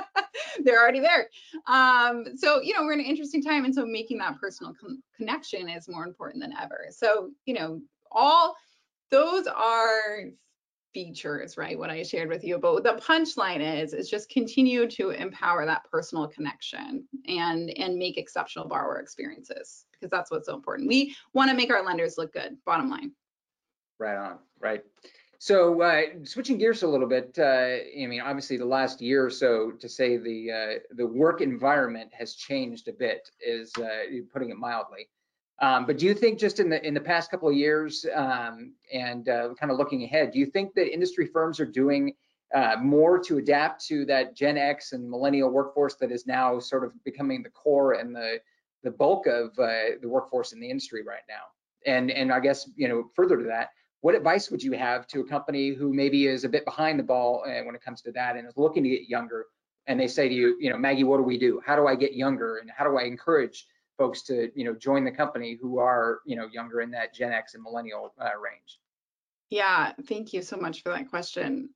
they're 0.64 0.80
already 0.80 1.00
there. 1.00 1.28
Um, 1.66 2.24
so, 2.36 2.60
you 2.60 2.74
know, 2.74 2.82
we're 2.82 2.92
in 2.94 3.00
an 3.00 3.06
interesting 3.06 3.42
time. 3.42 3.64
And 3.64 3.74
so 3.74 3.86
making 3.86 4.18
that 4.18 4.38
personal 4.38 4.74
con- 4.78 5.02
connection 5.16 5.68
is 5.68 5.88
more 5.88 6.04
important 6.04 6.42
than 6.42 6.52
ever. 6.60 6.86
So, 6.90 7.30
you 7.46 7.54
know, 7.54 7.80
all 8.10 8.56
those 9.10 9.46
are 9.46 10.24
features, 10.92 11.56
right? 11.56 11.78
What 11.78 11.90
I 11.90 12.02
shared 12.02 12.28
with 12.28 12.44
you. 12.44 12.58
But 12.58 12.82
the 12.82 13.00
punchline 13.02 13.60
is, 13.60 13.92
is 13.92 14.10
just 14.10 14.28
continue 14.30 14.88
to 14.90 15.10
empower 15.10 15.66
that 15.66 15.84
personal 15.90 16.28
connection 16.28 17.06
and, 17.26 17.70
and 17.78 17.96
make 17.96 18.18
exceptional 18.18 18.66
borrower 18.66 18.98
experiences 18.98 19.86
because 19.92 20.10
that's 20.10 20.30
what's 20.30 20.46
so 20.46 20.54
important. 20.54 20.88
We 20.88 21.14
want 21.32 21.50
to 21.50 21.56
make 21.56 21.70
our 21.70 21.84
lenders 21.84 22.16
look 22.18 22.32
good, 22.32 22.56
bottom 22.64 22.88
line. 22.90 23.12
Right 23.98 24.16
on, 24.16 24.38
right. 24.58 24.82
So 25.38 25.80
uh, 25.80 26.02
switching 26.24 26.58
gears 26.58 26.82
a 26.82 26.86
little 26.86 27.08
bit, 27.08 27.34
uh, 27.38 27.42
I 27.42 28.06
mean, 28.06 28.20
obviously 28.20 28.58
the 28.58 28.66
last 28.66 29.00
year 29.00 29.24
or 29.24 29.30
so, 29.30 29.70
to 29.70 29.88
say 29.88 30.18
the 30.18 30.50
uh, 30.52 30.78
the 30.96 31.06
work 31.06 31.40
environment 31.40 32.10
has 32.12 32.34
changed 32.34 32.88
a 32.88 32.92
bit, 32.92 33.30
is 33.40 33.72
uh, 33.78 34.04
putting 34.30 34.50
it 34.50 34.58
mildly. 34.58 35.08
Um, 35.60 35.84
but 35.84 35.98
do 35.98 36.06
you 36.06 36.14
think 36.14 36.38
just 36.38 36.58
in 36.58 36.70
the 36.70 36.84
in 36.86 36.94
the 36.94 37.00
past 37.00 37.30
couple 37.30 37.48
of 37.48 37.54
years, 37.54 38.06
um, 38.14 38.72
and 38.92 39.28
uh, 39.28 39.52
kind 39.58 39.70
of 39.70 39.76
looking 39.76 40.04
ahead, 40.04 40.30
do 40.32 40.38
you 40.38 40.46
think 40.46 40.74
that 40.74 40.92
industry 40.92 41.26
firms 41.26 41.60
are 41.60 41.66
doing 41.66 42.14
uh, 42.54 42.76
more 42.80 43.18
to 43.18 43.38
adapt 43.38 43.84
to 43.86 44.04
that 44.06 44.34
Gen 44.34 44.56
X 44.56 44.92
and 44.92 45.08
millennial 45.08 45.50
workforce 45.50 45.94
that 45.96 46.10
is 46.10 46.26
now 46.26 46.58
sort 46.58 46.84
of 46.84 46.92
becoming 47.04 47.42
the 47.42 47.50
core 47.50 47.92
and 47.92 48.14
the 48.14 48.40
the 48.82 48.90
bulk 48.90 49.26
of 49.26 49.50
uh, 49.58 49.96
the 50.00 50.08
workforce 50.08 50.52
in 50.52 50.60
the 50.60 50.70
industry 50.70 51.02
right 51.02 51.22
now? 51.28 51.42
And 51.84 52.10
and 52.10 52.32
I 52.32 52.40
guess 52.40 52.68
you 52.76 52.88
know 52.88 53.10
further 53.14 53.36
to 53.36 53.44
that, 53.44 53.70
what 54.00 54.14
advice 54.14 54.50
would 54.50 54.62
you 54.62 54.72
have 54.72 55.06
to 55.08 55.20
a 55.20 55.28
company 55.28 55.74
who 55.74 55.92
maybe 55.92 56.26
is 56.26 56.44
a 56.44 56.48
bit 56.48 56.64
behind 56.64 56.98
the 56.98 57.04
ball 57.04 57.44
uh, 57.46 57.62
when 57.64 57.74
it 57.74 57.84
comes 57.84 58.00
to 58.02 58.12
that 58.12 58.36
and 58.36 58.48
is 58.48 58.56
looking 58.56 58.82
to 58.84 58.88
get 58.88 59.10
younger? 59.10 59.44
And 59.86 60.00
they 60.00 60.08
say 60.08 60.26
to 60.26 60.34
you 60.34 60.56
you 60.58 60.70
know 60.70 60.78
maggie 60.78 61.04
what 61.04 61.18
do 61.18 61.22
we 61.22 61.36
do? 61.38 61.60
How 61.66 61.76
do 61.76 61.86
i 61.86 61.94
get 61.94 62.14
younger? 62.14 62.56
And 62.56 62.70
how 62.74 62.84
do 62.84 62.96
i 62.96 63.02
encourage 63.02 63.66
folks 64.00 64.22
to 64.22 64.50
you 64.54 64.64
know 64.64 64.74
join 64.74 65.04
the 65.04 65.10
company 65.10 65.58
who 65.60 65.78
are 65.78 66.20
you 66.24 66.34
know 66.34 66.48
younger 66.50 66.80
in 66.80 66.90
that 66.90 67.12
gen 67.14 67.32
x 67.32 67.52
and 67.52 67.62
millennial 67.62 68.14
uh, 68.18 68.30
range 68.42 68.80
Yeah, 69.50 69.92
thank 70.08 70.32
you 70.32 70.40
so 70.40 70.56
much 70.56 70.82
for 70.82 70.88
that 70.88 71.10
question. 71.10 71.68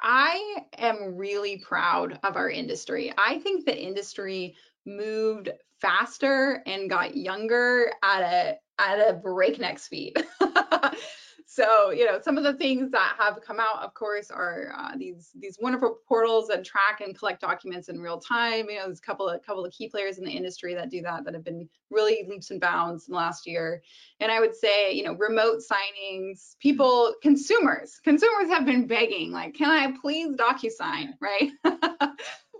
I 0.00 0.58
am 0.78 1.16
really 1.16 1.58
proud 1.58 2.20
of 2.22 2.36
our 2.36 2.48
industry. 2.48 3.12
I 3.18 3.40
think 3.40 3.66
the 3.66 3.76
industry 3.76 4.54
moved 4.86 5.50
faster 5.80 6.62
and 6.64 6.88
got 6.88 7.16
younger 7.16 7.92
at 8.04 8.20
a 8.20 8.58
at 8.78 9.10
a 9.10 9.14
breakneck 9.14 9.80
speed. 9.80 10.14
so, 11.54 11.90
you 11.90 12.06
know, 12.06 12.18
some 12.18 12.38
of 12.38 12.44
the 12.44 12.54
things 12.54 12.90
that 12.92 13.14
have 13.18 13.38
come 13.46 13.60
out, 13.60 13.82
of 13.82 13.92
course, 13.92 14.30
are 14.30 14.72
uh, 14.74 14.96
these 14.96 15.32
these 15.38 15.58
wonderful 15.60 15.98
portals 16.08 16.48
that 16.48 16.64
track 16.64 17.02
and 17.04 17.14
collect 17.14 17.42
documents 17.42 17.90
in 17.90 18.00
real 18.00 18.18
time. 18.18 18.70
You 18.70 18.76
know, 18.76 18.86
there's 18.86 19.00
a 19.00 19.02
couple 19.02 19.28
of 19.28 19.44
couple 19.44 19.62
of 19.62 19.70
key 19.70 19.90
players 19.90 20.16
in 20.16 20.24
the 20.24 20.30
industry 20.30 20.72
that 20.72 20.88
do 20.88 21.02
that 21.02 21.26
that 21.26 21.34
have 21.34 21.44
been 21.44 21.68
really 21.90 22.26
leaps 22.26 22.50
and 22.52 22.58
bounds 22.58 23.06
in 23.06 23.12
the 23.12 23.18
last 23.18 23.46
year. 23.46 23.82
And 24.18 24.32
I 24.32 24.40
would 24.40 24.56
say, 24.56 24.92
you 24.92 25.04
know, 25.04 25.12
remote 25.12 25.58
signings, 25.60 26.56
people, 26.58 27.14
consumers, 27.20 28.00
consumers 28.02 28.48
have 28.48 28.64
been 28.64 28.86
begging, 28.86 29.30
like, 29.30 29.52
can 29.52 29.68
I 29.68 29.94
please 30.00 30.34
DocuSign, 30.34 31.08
right? 31.20 31.50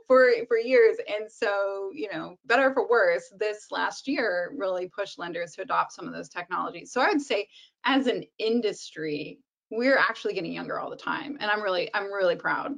for 0.07 0.31
for 0.46 0.59
years. 0.59 0.98
And 1.09 1.31
so, 1.31 1.90
you 1.94 2.09
know, 2.12 2.37
better 2.44 2.74
for 2.74 2.87
worse, 2.87 3.33
this 3.38 3.68
last 3.70 4.07
year 4.07 4.52
really 4.55 4.87
pushed 4.87 5.18
lenders 5.18 5.52
to 5.52 5.62
adopt 5.62 5.92
some 5.92 6.07
of 6.07 6.12
those 6.12 6.28
technologies. 6.28 6.92
So 6.92 7.00
I 7.00 7.09
would 7.09 7.22
say, 7.22 7.48
as 7.84 8.06
an 8.06 8.24
industry, 8.38 9.40
we're 9.70 9.98
actually 9.98 10.34
getting 10.34 10.52
younger 10.52 10.78
all 10.78 10.90
the 10.90 10.96
time. 10.96 11.36
And 11.40 11.50
I'm 11.50 11.62
really, 11.62 11.90
I'm 11.94 12.12
really 12.12 12.36
proud, 12.36 12.72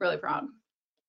really 0.00 0.16
proud. 0.16 0.44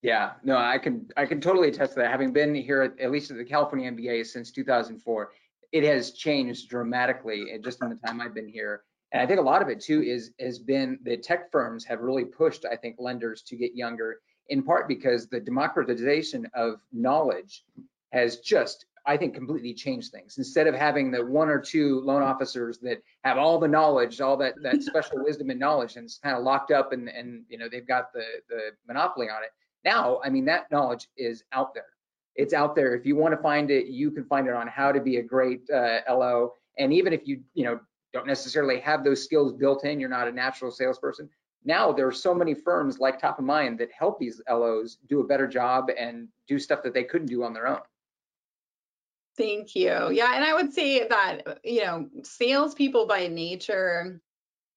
yeah 0.04 0.34
no 0.44 0.58
i 0.58 0.78
can 0.78 1.08
i 1.18 1.26
can 1.26 1.40
totally 1.40 1.70
attest 1.70 1.94
to 1.94 2.00
that 2.00 2.12
having 2.12 2.32
been 2.34 2.54
here 2.54 2.82
at, 2.82 3.00
at 3.00 3.10
least 3.10 3.32
at 3.32 3.38
the 3.38 3.44
california 3.44 3.90
mba 3.92 4.26
since 4.26 4.52
2004 4.52 5.32
it 5.72 5.84
has 5.84 6.12
changed 6.12 6.70
dramatically 6.70 7.48
just 7.64 7.82
in 7.82 7.90
the 7.90 7.96
time 8.06 8.20
i've 8.22 8.34
been 8.36 8.48
here 8.48 8.84
and 9.14 9.22
i 9.22 9.26
think 9.26 9.40
a 9.40 9.50
lot 9.52 9.62
of 9.62 9.70
it 9.70 9.80
too 9.80 10.02
is 10.04 10.32
has 10.40 10.60
been 10.60 11.00
the 11.04 11.16
tech 11.18 11.50
firms 11.52 11.86
have 11.86 12.02
really 12.02 12.26
pushed 12.26 12.66
i 12.66 12.76
think 12.76 12.96
lenders 13.00 13.42
to 13.42 13.56
get 13.56 13.74
younger 13.76 14.20
in 14.50 14.62
part 14.62 14.88
because 14.88 15.28
the 15.28 15.40
democratization 15.40 16.46
of 16.54 16.82
knowledge 16.92 17.64
has 18.12 18.38
just 18.40 18.86
I 19.06 19.18
think 19.18 19.34
completely 19.34 19.74
changed 19.74 20.12
things. 20.12 20.38
Instead 20.38 20.68
of 20.68 20.76
having 20.76 21.12
the 21.12 21.26
one 21.26 21.50
or 21.50 21.60
two 21.60 22.00
loan 22.02 22.22
officers 22.22 22.78
that 22.80 23.02
have 23.24 23.38
all 23.38 23.60
the 23.60 23.68
knowledge, 23.68 24.22
all 24.22 24.38
that 24.38 24.56
that 24.62 24.82
special 24.84 25.24
wisdom 25.24 25.50
and 25.50 25.60
knowledge, 25.60 25.96
and 25.96 26.06
it's 26.06 26.18
kind 26.18 26.38
of 26.38 26.44
locked 26.44 26.72
up, 26.72 26.94
and 26.94 27.10
and 27.10 27.44
you 27.50 27.58
know 27.58 27.68
they've 27.70 27.88
got 27.88 28.14
the 28.14 28.24
the 28.50 28.72
monopoly 28.88 29.28
on 29.30 29.44
it. 29.44 29.50
Now, 29.84 30.22
I 30.24 30.30
mean, 30.30 30.46
that 30.46 30.72
knowledge 30.72 31.08
is 31.18 31.44
out 31.52 31.74
there. 31.74 31.88
It's 32.36 32.54
out 32.54 32.76
there. 32.76 32.96
If 32.96 33.06
you 33.06 33.16
want 33.16 33.36
to 33.36 33.42
find 33.42 33.70
it, 33.70 33.88
you 33.88 34.10
can 34.10 34.24
find 34.26 34.48
it 34.48 34.54
on 34.54 34.68
how 34.68 34.92
to 34.92 35.02
be 35.02 35.18
a 35.18 35.24
great 35.24 35.70
uh, 35.70 36.00
LO. 36.10 36.54
And 36.80 36.94
even 36.94 37.14
if 37.14 37.28
you 37.28 37.42
you 37.54 37.66
know 37.66 37.80
don't 38.14 38.28
necessarily 38.28 38.80
have 38.80 39.04
those 39.04 39.24
skills 39.24 39.52
built 39.52 39.84
in, 39.84 40.00
you're 40.00 40.10
not 40.10 40.28
a 40.28 40.32
natural 40.32 40.72
salesperson. 40.72 41.30
Now 41.66 41.92
there 41.92 42.08
are 42.08 42.14
so 42.14 42.34
many 42.34 42.54
firms 42.54 43.00
like 43.00 43.20
Top 43.20 43.40
of 43.40 43.46
Mind 43.46 43.80
that 43.80 43.90
help 43.98 44.20
these 44.20 44.42
LOs 44.50 44.98
do 45.08 45.22
a 45.22 45.28
better 45.28 45.48
job 45.48 45.90
and 45.98 46.28
do 46.48 46.60
stuff 46.60 46.84
that 46.84 46.94
they 46.94 47.04
couldn't 47.04 47.28
do 47.28 47.44
on 47.44 47.54
their 47.54 47.68
own. 47.68 47.80
Thank 49.36 49.76
you. 49.76 50.12
Yeah, 50.12 50.36
and 50.36 50.44
I 50.44 50.54
would 50.54 50.74
say 50.74 51.08
that, 51.08 51.60
you 51.64 51.84
know, 51.84 52.08
salespeople 52.24 53.08
by 53.08 53.28
nature 53.28 54.22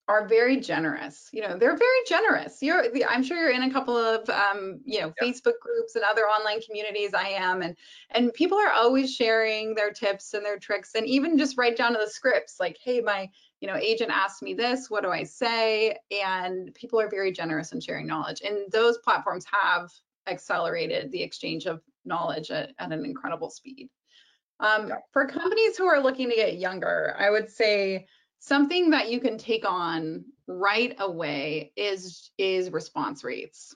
are 0.09 0.27
very 0.29 0.59
generous. 0.61 1.29
You 1.33 1.42
know, 1.42 1.59
they're 1.59 1.77
very 1.77 1.99
generous. 2.09 2.62
You're, 2.62 2.87
I'm 3.07 3.23
sure 3.23 3.37
you're 3.37 3.51
in 3.51 3.64
a 3.64 3.73
couple 3.73 3.97
of, 3.97 4.27
um, 4.31 4.81
you 4.85 5.01
know, 5.01 5.12
Yep. 5.21 5.29
Facebook 5.35 5.59
groups 5.61 5.97
and 5.97 6.05
other 6.05 6.23
online 6.23 6.62
communities. 6.62 7.12
I 7.12 7.29
am, 7.31 7.61
and 7.61 7.77
and 8.12 8.33
people 8.33 8.57
are 8.57 8.71
always 8.71 9.14
sharing 9.14 9.75
their 9.75 9.90
tips 9.90 10.33
and 10.33 10.45
their 10.45 10.59
tricks, 10.59 10.95
and 10.95 11.07
even 11.07 11.37
just 11.37 11.59
right 11.59 11.77
down 11.77 11.92
to 11.92 11.99
the 11.99 12.09
scripts. 12.09 12.57
Like, 12.61 12.79
hey, 12.83 13.01
my, 13.01 13.29
you 13.61 13.69
know, 13.69 13.77
agent 13.77 14.11
asked 14.11 14.42
me 14.42 14.55
this. 14.55 14.88
What 14.88 15.03
do 15.03 15.11
I 15.11 15.25
say? 15.25 15.99
And 16.11 16.73
people 16.75 17.01
are 17.01 17.11
very 17.11 17.33
generous 17.33 17.73
in 17.73 17.81
sharing 17.81 18.07
knowledge, 18.07 18.40
and 18.42 18.71
those 18.71 18.99
platforms 18.99 19.45
have 19.51 19.90
accelerated 20.29 21.11
the 21.12 21.23
exchange 21.23 21.66
of 21.66 21.83
knowledge 22.05 22.51
at, 22.51 22.73
at 22.79 22.92
an 22.92 23.05
incredible 23.05 23.51
speed. 23.51 23.88
Um, 24.61 24.88
Yeah. 24.88 24.97
For 25.12 25.27
companies 25.27 25.77
who 25.77 25.87
are 25.87 26.01
looking 26.01 26.31
to 26.31 26.37
get 26.37 26.59
younger, 26.59 27.14
I 27.19 27.31
would 27.31 27.51
say 27.51 28.07
something 28.38 28.90
that 28.90 29.11
you 29.11 29.21
can 29.21 29.38
take 29.38 29.69
on 29.69 30.25
right 30.47 30.95
away 30.99 31.73
is 31.77 32.31
is 32.38 32.71
response 32.71 33.25
rates. 33.25 33.75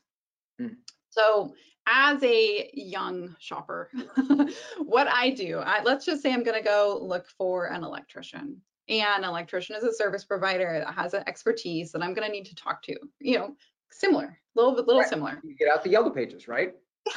Hmm. 0.59 0.75
So 1.11 1.55
as 1.87 2.23
a 2.23 2.71
young 2.75 3.35
shopper, 3.41 3.91
what 4.79 5.09
I 5.09 5.31
do, 5.31 5.59
I, 5.59 5.83
let's 5.83 6.05
just 6.05 6.23
say 6.23 6.33
I'm 6.33 6.45
going 6.45 6.57
to 6.59 6.65
go 6.65 6.99
look 7.03 7.27
for 7.27 7.67
an 7.67 7.83
electrician. 7.83 8.61
And 8.89 9.25
an 9.25 9.29
electrician 9.31 9.77
is 9.77 9.83
a 9.85 9.93
service 9.93 10.25
provider 10.25 10.83
that 10.85 10.95
has 10.95 11.15
an 11.15 11.25
expertise 11.27 11.91
that 11.93 12.03
I'm 12.03 12.13
going 12.15 12.27
to 12.27 12.33
need 12.33 12.47
to 12.47 12.55
talk 12.55 12.83
to. 12.83 12.97
You 13.21 13.39
know, 13.39 13.57
similar, 13.91 14.39
little 14.55 14.75
bit, 14.75 14.87
little 14.87 15.01
Right. 15.01 15.09
similar. 15.09 15.41
You 15.45 15.55
get 15.57 15.69
out 15.69 15.83
the 15.85 15.91
yellow 15.91 16.11
pages, 16.11 16.47
right? 16.49 16.75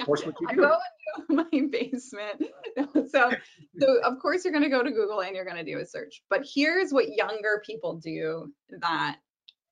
Yeah. 0.00 0.06
Course, 0.06 0.24
what 0.24 0.34
you 0.40 0.48
I 0.48 0.54
go 0.54 0.76
into 1.28 1.34
my 1.34 1.68
basement. 1.70 2.42
so, 3.10 3.30
so 3.78 4.00
of 4.02 4.18
course 4.18 4.44
you're 4.44 4.52
going 4.52 4.64
to 4.64 4.70
go 4.70 4.82
to 4.82 4.90
Google 4.90 5.20
and 5.20 5.34
you're 5.36 5.44
going 5.44 5.56
to 5.56 5.64
do 5.64 5.78
a 5.78 5.86
search. 5.86 6.22
But 6.30 6.46
here's 6.54 6.92
what 6.92 7.14
younger 7.14 7.62
people 7.64 7.96
do 7.96 8.52
that 8.80 9.16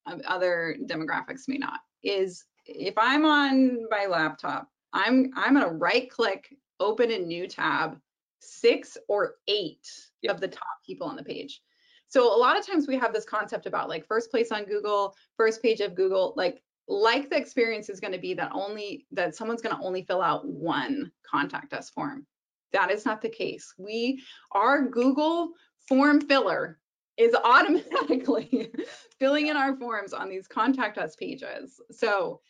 um, 0.05 0.21
other 0.27 0.77
demographics 0.85 1.47
may 1.47 1.57
not 1.57 1.79
is 2.03 2.45
if 2.65 2.93
I'm 2.97 3.25
on 3.25 3.87
my 3.89 4.05
laptop, 4.05 4.69
I'm 4.93 5.31
I'm 5.35 5.55
going 5.55 5.67
to 5.67 5.73
right 5.73 6.09
click, 6.09 6.55
open 6.79 7.11
a 7.11 7.17
new 7.19 7.47
tab, 7.47 7.99
six 8.39 8.97
or 9.07 9.35
eight 9.47 9.87
Yep. 10.21 10.35
of 10.35 10.41
the 10.41 10.47
top 10.49 10.83
people 10.85 11.07
on 11.07 11.15
the 11.15 11.23
page. 11.23 11.61
So 12.09 12.35
a 12.35 12.37
lot 12.37 12.59
of 12.59 12.65
times 12.65 12.87
we 12.87 12.97
have 12.97 13.13
this 13.13 13.23
concept 13.23 13.67
about 13.67 13.87
like 13.87 14.05
first 14.05 14.31
place 14.31 14.51
on 14.51 14.65
Google, 14.65 15.15
first 15.37 15.61
page 15.61 15.79
of 15.79 15.95
Google, 15.95 16.33
like 16.35 16.61
like 16.89 17.29
the 17.29 17.37
experience 17.37 17.87
is 17.87 17.99
going 17.99 18.13
to 18.13 18.19
be 18.19 18.33
that 18.33 18.51
only 18.51 19.05
that 19.11 19.35
someone's 19.35 19.61
going 19.61 19.75
to 19.75 19.81
only 19.81 20.01
fill 20.01 20.21
out 20.21 20.47
one 20.47 21.11
contact 21.29 21.71
us 21.71 21.89
form. 21.89 22.25
That 22.73 22.91
is 22.91 23.05
not 23.05 23.21
the 23.21 23.29
case. 23.29 23.73
We 23.77 24.23
our 24.51 24.81
Google 24.81 25.51
form 25.87 26.19
filler 26.19 26.79
is 27.17 27.35
automatically 27.43 28.71
filling 29.19 29.47
in 29.47 29.55
our 29.55 29.75
forms 29.77 30.13
on 30.13 30.29
these 30.29 30.47
contact 30.47 30.97
us 30.97 31.15
pages. 31.15 31.79
So 31.91 32.41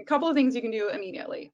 a 0.00 0.04
couple 0.04 0.28
of 0.28 0.36
things 0.36 0.54
you 0.54 0.62
can 0.62 0.70
do 0.70 0.90
immediately. 0.90 1.52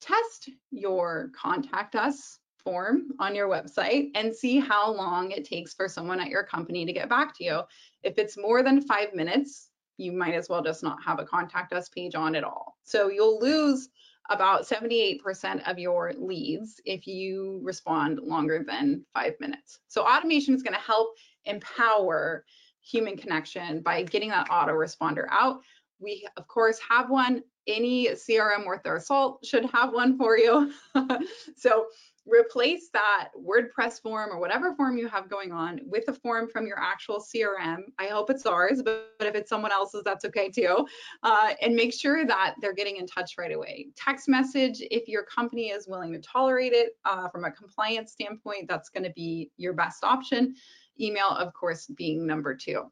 Test 0.00 0.50
your 0.70 1.30
contact 1.34 1.96
us 1.96 2.38
form 2.62 3.08
on 3.18 3.34
your 3.34 3.48
website 3.48 4.10
and 4.14 4.34
see 4.34 4.60
how 4.60 4.90
long 4.92 5.32
it 5.32 5.44
takes 5.44 5.74
for 5.74 5.88
someone 5.88 6.20
at 6.20 6.28
your 6.28 6.44
company 6.44 6.86
to 6.86 6.92
get 6.92 7.08
back 7.08 7.36
to 7.36 7.44
you. 7.44 7.60
If 8.04 8.18
it's 8.18 8.38
more 8.38 8.62
than 8.62 8.80
five 8.82 9.14
minutes, 9.14 9.70
you 9.96 10.12
might 10.12 10.34
as 10.34 10.48
well 10.48 10.62
just 10.62 10.82
not 10.82 11.02
have 11.02 11.18
a 11.18 11.24
contact 11.24 11.72
us 11.72 11.88
page 11.88 12.14
on 12.14 12.34
at 12.34 12.44
all. 12.44 12.76
So 12.82 13.08
you'll 13.08 13.40
lose 13.40 13.88
about 14.30 14.62
78% 14.66 15.70
of 15.70 15.78
your 15.78 16.12
leads 16.16 16.80
if 16.84 17.06
you 17.06 17.60
respond 17.62 18.20
longer 18.20 18.64
than 18.66 19.04
five 19.12 19.34
minutes. 19.38 19.80
So 19.88 20.02
automation 20.02 20.54
is 20.54 20.62
going 20.62 20.74
to 20.74 20.80
help 20.80 21.14
empower 21.44 22.44
human 22.80 23.16
connection 23.16 23.80
by 23.80 24.02
getting 24.02 24.30
that 24.30 24.48
autoresponder 24.48 25.26
out. 25.30 25.60
We, 25.98 26.26
of 26.36 26.46
course, 26.48 26.78
have 26.88 27.10
one. 27.10 27.42
Any 27.66 28.08
CRM 28.08 28.66
worth 28.66 28.82
their 28.82 29.00
salt 29.00 29.44
should 29.44 29.64
have 29.66 29.92
one 29.92 30.18
for 30.18 30.36
you. 30.36 30.72
so 31.56 31.86
replace 32.26 32.88
that 32.92 33.28
WordPress 33.38 34.00
form 34.00 34.30
or 34.30 34.38
whatever 34.38 34.74
form 34.74 34.96
you 34.96 35.08
have 35.08 35.28
going 35.28 35.52
on 35.52 35.80
with 35.84 36.08
a 36.08 36.12
form 36.12 36.48
from 36.48 36.66
your 36.66 36.78
actual 36.78 37.20
CRM. 37.20 37.82
I 37.98 38.06
hope 38.06 38.30
it's 38.30 38.46
ours, 38.46 38.82
but, 38.82 39.14
but 39.18 39.28
if 39.28 39.34
it's 39.34 39.50
someone 39.50 39.72
else's, 39.72 40.02
that's 40.04 40.24
okay 40.24 40.48
too. 40.48 40.86
Uh, 41.22 41.52
and 41.60 41.74
make 41.74 41.92
sure 41.92 42.24
that 42.26 42.54
they're 42.60 42.72
getting 42.72 42.96
in 42.96 43.06
touch 43.06 43.36
right 43.36 43.52
away. 43.52 43.88
Text 43.96 44.28
message, 44.28 44.82
if 44.90 45.08
your 45.08 45.24
company 45.24 45.68
is 45.68 45.86
willing 45.86 46.12
to 46.12 46.18
tolerate 46.18 46.72
it 46.72 46.96
uh, 47.04 47.28
from 47.28 47.44
a 47.44 47.50
compliance 47.50 48.12
standpoint, 48.12 48.68
that's 48.68 48.88
going 48.88 49.04
to 49.04 49.12
be 49.12 49.50
your 49.56 49.74
best 49.74 50.02
option. 50.02 50.54
Email, 50.98 51.28
of 51.28 51.52
course, 51.52 51.86
being 51.86 52.26
number 52.26 52.54
two. 52.54 52.90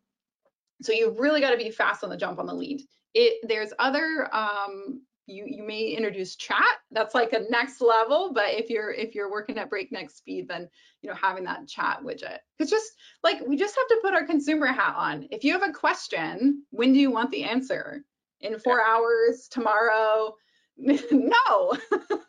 So 0.83 0.93
you've 0.93 1.19
really 1.19 1.41
got 1.41 1.53
to 1.53 1.57
be 1.57 1.71
fast 1.71 2.05
on 2.05 2.11
the 2.11 2.17
jump 2.17 2.39
on 2.39 2.47
the 2.47 2.55
lead. 2.55 2.83
It, 3.15 3.47
there's 3.49 3.73
other 3.79 4.29
um, 4.33 5.03
you 5.27 5.45
you 5.47 5.63
may 5.63 5.87
introduce 5.87 6.37
chat 6.37 6.63
that's 6.91 7.15
like 7.15 7.33
a 7.33 7.45
next 7.51 7.81
level 7.81 8.33
but 8.33 8.53
if 8.55 8.69
you're 8.69 8.93
if 8.93 9.15
you're 9.15 9.31
working 9.31 9.59
at 9.59 9.71
breakneck 9.71 10.11
speed 10.11 10.49
then 10.49 10.69
you 11.01 11.09
know 11.09 11.17
having 11.17 11.45
that 11.45 11.67
chat 11.69 12.01
widget 12.03 12.39
it's 12.59 12.71
just 12.71 12.93
like 13.23 13.41
we 13.47 13.57
just 13.57 13.77
have 13.77 13.87
to 13.89 14.01
put 14.03 14.15
our 14.15 14.27
consumer 14.27 14.67
hat 14.67 14.95
on 14.97 15.27
if 15.31 15.45
you 15.45 15.53
have 15.53 15.69
a 15.69 15.73
question 15.73 16.63
when 16.71 16.93
do 16.93 16.99
you 16.99 17.11
want 17.11 17.31
the 17.31 17.45
answer 17.45 18.05
in 18.41 18.59
four 18.59 18.85
hours 18.85 19.49
tomorrow 19.51 20.35
no 20.77 21.77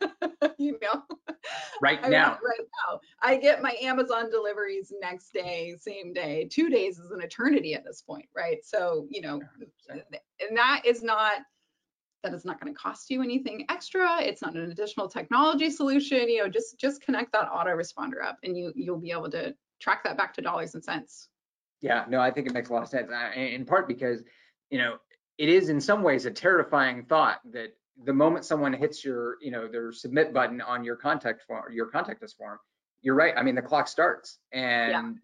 you 0.57 0.77
know 0.81 1.03
Right 1.81 1.99
I 2.03 2.09
now. 2.09 2.37
right 2.43 2.67
now. 2.87 2.99
I 3.21 3.37
get 3.37 3.61
my 3.61 3.75
Amazon 3.81 4.29
deliveries 4.29 4.93
next 5.01 5.33
day, 5.33 5.75
same 5.79 6.13
day. 6.13 6.47
Two 6.51 6.69
days 6.69 6.99
is 6.99 7.11
an 7.11 7.21
eternity 7.21 7.73
at 7.73 7.83
this 7.83 8.01
point, 8.01 8.27
right? 8.35 8.63
So, 8.63 9.07
you 9.09 9.21
know, 9.21 9.39
100%. 9.89 10.01
and 10.39 10.57
that 10.57 10.81
is 10.85 11.03
not 11.03 11.41
that 12.23 12.33
is 12.33 12.45
not 12.45 12.59
going 12.59 12.73
to 12.73 12.79
cost 12.79 13.09
you 13.09 13.21
anything 13.21 13.65
extra. 13.69 14.21
It's 14.21 14.41
not 14.41 14.55
an 14.55 14.71
additional 14.71 15.07
technology 15.07 15.69
solution. 15.69 16.29
You 16.29 16.43
know, 16.43 16.49
just 16.49 16.79
just 16.79 17.01
connect 17.01 17.31
that 17.33 17.49
autoresponder 17.51 18.23
up, 18.23 18.37
and 18.43 18.57
you 18.57 18.71
you'll 18.75 18.99
be 18.99 19.11
able 19.11 19.29
to 19.31 19.53
track 19.79 20.03
that 20.05 20.17
back 20.17 20.33
to 20.35 20.41
dollars 20.41 20.73
and 20.73 20.83
cents. 20.83 21.29
Yeah, 21.81 22.05
no, 22.07 22.21
I 22.21 22.31
think 22.31 22.47
it 22.47 22.53
makes 22.53 22.69
a 22.69 22.73
lot 22.73 22.83
of 22.83 22.89
sense. 22.89 23.11
In 23.35 23.65
part 23.65 23.87
because, 23.87 24.23
you 24.69 24.77
know, 24.77 24.95
it 25.37 25.49
is 25.49 25.67
in 25.67 25.81
some 25.81 26.01
ways 26.01 26.25
a 26.25 26.31
terrifying 26.31 27.03
thought 27.03 27.39
that 27.51 27.75
the 28.05 28.13
moment 28.13 28.45
someone 28.45 28.71
hits 28.71 29.03
your, 29.03 29.35
you 29.41 29.51
know, 29.51 29.67
their 29.67 29.91
submit 29.91 30.33
button 30.33 30.61
on 30.61 30.83
your 30.83 30.95
contact 30.95 31.43
form, 31.43 31.71
your 31.73 31.87
contact 31.87 32.23
us 32.23 32.33
form, 32.33 32.57
you're 33.01 33.15
right. 33.15 33.33
I 33.35 33.43
mean, 33.43 33.55
the 33.55 33.61
clock 33.61 33.89
starts, 33.89 34.39
and 34.53 35.19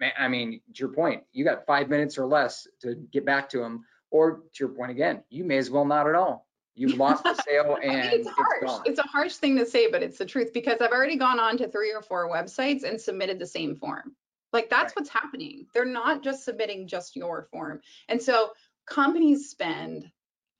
man, 0.00 0.12
I 0.18 0.28
mean, 0.28 0.62
to 0.74 0.80
your 0.80 0.88
point, 0.88 1.24
you 1.32 1.44
got 1.44 1.66
five 1.66 1.90
minutes 1.90 2.16
or 2.16 2.24
less 2.24 2.66
to 2.80 2.94
get 3.12 3.26
back 3.26 3.50
to 3.50 3.58
them, 3.58 3.84
or 4.10 4.42
to 4.54 4.64
your 4.64 4.68
point 4.70 4.90
again, 4.90 5.22
you 5.30 5.44
may 5.44 5.58
as 5.58 5.70
well 5.70 5.84
not 5.84 6.08
at 6.08 6.14
all. 6.14 6.46
You've 6.74 6.96
lost 6.96 7.24
the 7.24 7.34
sale, 7.46 7.76
and 7.82 8.12
it's 8.12 8.28
it's 8.28 8.28
harsh. 8.36 8.62
gone. 8.64 8.82
It's 8.86 8.98
a 9.00 9.02
harsh 9.06 9.34
thing 9.34 9.56
to 9.58 9.66
say, 9.66 9.90
but 9.90 10.02
it's 10.02 10.18
the 10.18 10.26
truth 10.26 10.52
because 10.52 10.80
I've 10.80 10.92
already 10.92 11.16
gone 11.16 11.40
on 11.40 11.56
to 11.58 11.68
three 11.68 11.92
or 11.92 12.02
four 12.02 12.30
websites 12.30 12.84
and 12.84 13.00
submitted 13.00 13.38
the 13.38 13.46
same 13.46 13.74
form. 13.76 14.14
Like 14.52 14.70
that's 14.70 14.92
Right. 14.92 14.96
what's 15.00 15.10
happening. 15.10 15.66
They're 15.74 15.84
not 15.84 16.22
just 16.22 16.44
submitting 16.44 16.86
just 16.86 17.16
your 17.16 17.48
form. 17.50 17.80
And 18.08 18.22
so 18.22 18.50
companies 18.86 19.50
spend, 19.50 20.10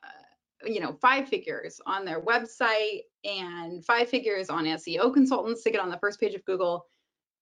uh, 0.05 0.09
you 0.67 0.81
know, 0.81 0.93
five 1.01 1.29
figures 1.29 1.81
on 1.87 2.05
their 2.05 2.21
website 2.21 3.03
and 3.25 3.83
five 3.85 4.09
figures 4.11 4.51
on 4.51 4.65
SEO 4.67 5.15
consultants 5.15 5.63
to 5.63 5.71
get 5.71 5.81
on 5.81 5.89
the 5.89 5.99
first 5.99 6.21
page 6.21 6.35
of 6.35 6.45
Google. 6.45 6.85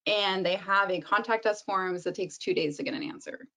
And 0.06 0.46
they 0.46 0.54
have 0.56 0.90
a 0.90 1.00
contact 1.00 1.46
us 1.46 1.62
forms 1.62 2.04
that 2.04 2.14
takes 2.14 2.38
two 2.38 2.54
days 2.54 2.76
to 2.76 2.84
get 2.84 2.94
an 2.94 3.02
answer. 3.02 3.48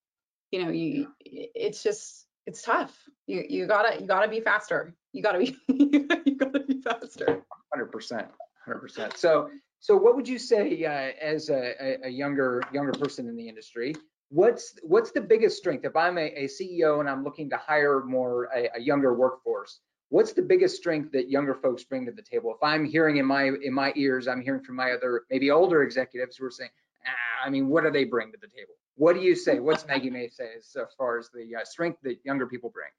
You 0.50 0.64
know, 0.64 0.70
you, 0.70 1.12
it's 1.20 1.84
just, 1.84 2.26
it's 2.50 2.62
tough. 2.62 2.92
You, 3.26 3.44
you 3.48 3.66
gotta, 3.66 4.00
you 4.00 4.06
gotta 4.06 4.28
be 4.28 4.40
faster. 4.40 4.92
You 5.12 5.22
gotta 5.22 5.38
be, 5.38 5.56
you 5.68 6.36
gotta 6.36 6.60
be 6.60 6.80
faster. 6.82 7.42
Hundred 7.72 7.92
percent, 7.92 8.26
hundred 8.64 8.80
percent. 8.80 9.16
So, 9.16 9.50
so 9.78 9.96
what 9.96 10.16
would 10.16 10.28
you 10.28 10.38
say 10.38 10.84
uh, 10.84 11.12
as 11.24 11.48
a, 11.48 12.06
a- 12.06 12.10
younger 12.10 12.62
younger 12.72 12.92
person 12.92 13.28
in 13.28 13.36
the 13.36 13.48
industry? 13.48 13.94
What's 14.30 14.74
what's 14.82 15.12
the 15.12 15.20
biggest 15.20 15.58
strength 15.58 15.84
if 15.84 15.94
I'm 15.94 16.18
a, 16.18 16.26
a 16.44 16.44
CEO 16.48 17.00
and 17.00 17.08
I'm 17.08 17.22
looking 17.22 17.48
to 17.50 17.56
hire 17.56 18.02
more 18.04 18.48
a, 18.54 18.68
a 18.76 18.80
younger 18.80 19.14
workforce? 19.14 19.80
what's 20.10 20.32
the 20.32 20.42
biggest 20.42 20.76
strength 20.76 21.12
that 21.12 21.30
younger 21.30 21.54
folks 21.54 21.84
bring 21.84 22.04
to 22.04 22.10
the 22.12 22.22
table? 22.22 22.52
If 22.52 22.62
I'm 22.62 22.84
hearing 22.84 23.18
in 23.18 23.26
my 23.26 23.52
in 23.62 23.72
my 23.72 23.92
ears, 23.96 24.26
I'm 24.26 24.42
hearing 24.42 24.62
from 24.62 24.74
my 24.76 24.90
other 24.90 25.22
maybe 25.30 25.52
older 25.52 25.82
executives 25.82 26.36
who 26.36 26.46
are 26.46 26.50
saying, 26.50 26.70
ah, 27.06 27.46
I 27.46 27.50
mean, 27.50 27.68
what 27.68 27.84
do 27.84 27.90
they 27.90 28.04
bring 28.04 28.32
to 28.32 28.38
the 28.40 28.48
table? 28.48 28.74
What 29.00 29.14
do 29.14 29.22
you 29.22 29.34
say? 29.34 29.60
What's 29.60 29.86
Maggie 29.86 30.10
May 30.10 30.28
say 30.28 30.50
as 30.58 30.76
far 30.98 31.18
as 31.18 31.30
the 31.30 31.56
uh, 31.56 31.64
strength 31.64 32.00
that 32.02 32.18
younger 32.22 32.46
people 32.46 32.68
bring? 32.68 32.90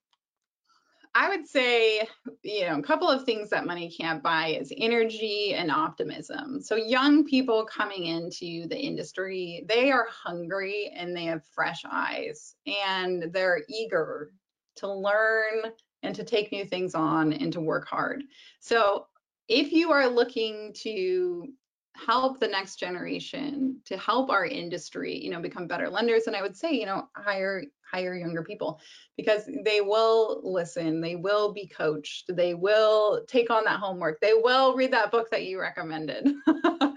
I 1.13 1.29
would 1.29 1.47
say, 1.47 2.07
you 2.41 2.65
know, 2.65 2.79
a 2.79 2.81
couple 2.81 3.07
of 3.07 3.23
things 3.23 3.51
that 3.51 3.67
money 3.67 3.93
can't 3.95 4.23
buy 4.23 4.47
is 4.47 4.73
energy 4.75 5.53
and 5.53 5.69
optimism. 5.69 6.59
So 6.59 6.75
young 6.75 7.23
people 7.23 7.65
coming 7.65 8.05
into 8.05 8.67
the 8.67 8.79
industry, 8.79 9.63
they 9.69 9.91
are 9.91 10.07
hungry 10.09 10.91
and 10.95 11.15
they 11.15 11.25
have 11.25 11.45
fresh 11.53 11.83
eyes 11.85 12.55
and 12.65 13.31
they're 13.31 13.61
eager 13.69 14.31
to 14.77 14.91
learn 14.91 15.65
and 16.01 16.15
to 16.15 16.23
take 16.23 16.51
new 16.51 16.65
things 16.65 16.95
on 16.95 17.31
and 17.31 17.53
to 17.53 17.61
work 17.61 17.87
hard. 17.87 18.23
So 18.59 19.05
if 19.47 19.71
you 19.71 19.91
are 19.91 20.07
looking 20.07 20.73
to 20.77 21.47
help 21.95 22.39
the 22.39 22.47
next 22.47 22.77
generation 22.77 23.77
to 23.85 23.97
help 23.97 24.29
our 24.29 24.45
industry 24.45 25.17
you 25.17 25.29
know 25.29 25.41
become 25.41 25.67
better 25.67 25.89
lenders 25.89 26.27
and 26.27 26.35
i 26.35 26.41
would 26.41 26.55
say 26.55 26.71
you 26.71 26.85
know 26.85 27.07
hire 27.15 27.63
hire 27.91 28.15
younger 28.15 28.43
people 28.43 28.79
because 29.17 29.49
they 29.65 29.81
will 29.81 30.41
listen 30.43 31.01
they 31.01 31.15
will 31.15 31.51
be 31.51 31.67
coached 31.67 32.31
they 32.33 32.53
will 32.53 33.23
take 33.27 33.49
on 33.49 33.65
that 33.65 33.79
homework 33.79 34.19
they 34.21 34.33
will 34.33 34.75
read 34.75 34.91
that 34.91 35.11
book 35.11 35.29
that 35.29 35.45
you 35.45 35.59
recommended. 35.59 36.27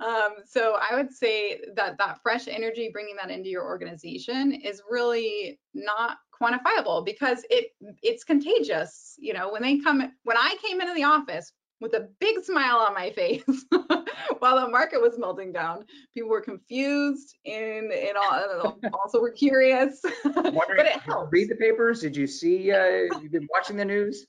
Um, 0.00 0.36
so 0.46 0.78
i 0.80 0.96
would 0.96 1.12
say 1.12 1.60
that 1.76 1.96
that 1.98 2.18
fresh 2.22 2.48
energy 2.48 2.90
bringing 2.92 3.14
that 3.16 3.30
into 3.30 3.48
your 3.48 3.64
organization 3.64 4.52
is 4.52 4.82
really 4.90 5.60
not 5.74 6.18
quantifiable 6.40 7.04
because 7.04 7.44
it 7.50 7.66
it's 8.02 8.24
contagious 8.24 9.14
you 9.18 9.32
know 9.32 9.52
when 9.52 9.62
they 9.62 9.78
come 9.78 10.12
when 10.24 10.36
i 10.36 10.56
came 10.60 10.80
into 10.80 10.94
the 10.94 11.04
office 11.04 11.52
with 11.82 11.94
a 11.94 12.08
big 12.20 12.42
smile 12.44 12.78
on 12.78 12.94
my 12.94 13.10
face 13.10 13.42
while 14.38 14.60
the 14.60 14.68
market 14.70 15.02
was 15.02 15.18
melting 15.18 15.52
down. 15.52 15.84
People 16.14 16.30
were 16.30 16.40
confused 16.40 17.36
and, 17.44 17.92
and 17.92 18.16
also 18.94 19.20
were 19.20 19.32
curious. 19.32 20.00
but 20.24 20.70
it 20.78 21.00
helps. 21.00 21.32
Read 21.32 21.50
the 21.50 21.56
papers. 21.56 22.00
Did 22.00 22.16
you 22.16 22.26
see? 22.26 22.72
Uh, 22.72 23.18
you've 23.20 23.32
been 23.32 23.48
watching 23.52 23.76
the 23.76 23.84
news. 23.84 24.26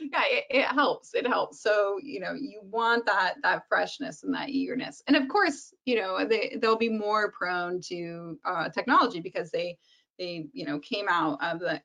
Yeah, 0.00 0.22
it, 0.26 0.44
it, 0.50 0.64
helps. 0.66 1.14
It 1.14 1.26
helps. 1.26 1.60
So 1.60 1.98
you 2.00 2.20
know, 2.20 2.34
you 2.34 2.60
want 2.62 3.04
that 3.06 3.34
that 3.42 3.64
freshness 3.68 4.22
and 4.22 4.32
that 4.32 4.48
eagerness, 4.48 5.02
and 5.08 5.16
of 5.16 5.26
course, 5.26 5.74
you 5.86 5.96
know, 5.96 6.24
they 6.24 6.56
they'll 6.62 6.78
be 6.78 6.88
more 6.88 7.32
prone 7.32 7.80
to 7.88 8.38
uh, 8.44 8.68
technology 8.68 9.20
because 9.20 9.50
they 9.50 9.76
they 10.20 10.46
you 10.52 10.66
know 10.66 10.78
came 10.78 11.06
out 11.10 11.42
of 11.42 11.58
the 11.58 11.82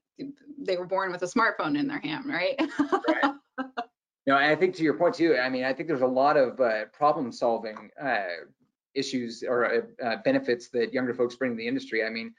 they 0.60 0.78
were 0.78 0.86
born 0.86 1.12
with 1.12 1.24
a 1.24 1.26
smartphone 1.26 1.78
in 1.78 1.88
their 1.88 2.00
hand, 2.00 2.26
right? 2.28 2.54
right. 3.08 3.34
No, 4.28 4.36
I 4.36 4.56
think 4.56 4.76
to 4.76 4.84
your 4.84 4.94
point 4.94 5.16
too. 5.16 5.36
I 5.38 5.50
mean, 5.50 5.64
I 5.64 5.74
think 5.74 5.88
there's 5.88 6.02
a 6.02 6.08
lot 6.08 6.38
of 6.38 6.60
uh, 6.60 6.86
problem-solving 6.94 7.90
uh, 8.02 8.46
issues 8.94 9.44
or 9.48 9.66
uh, 9.66 10.06
uh, 10.06 10.16
benefits 10.24 10.70
that 10.70 10.94
younger 10.94 11.14
folks 11.14 11.36
bring 11.36 11.52
to 11.52 11.58
the 11.58 11.68
industry. 11.68 12.04
I 12.04 12.10
mean, 12.10 12.34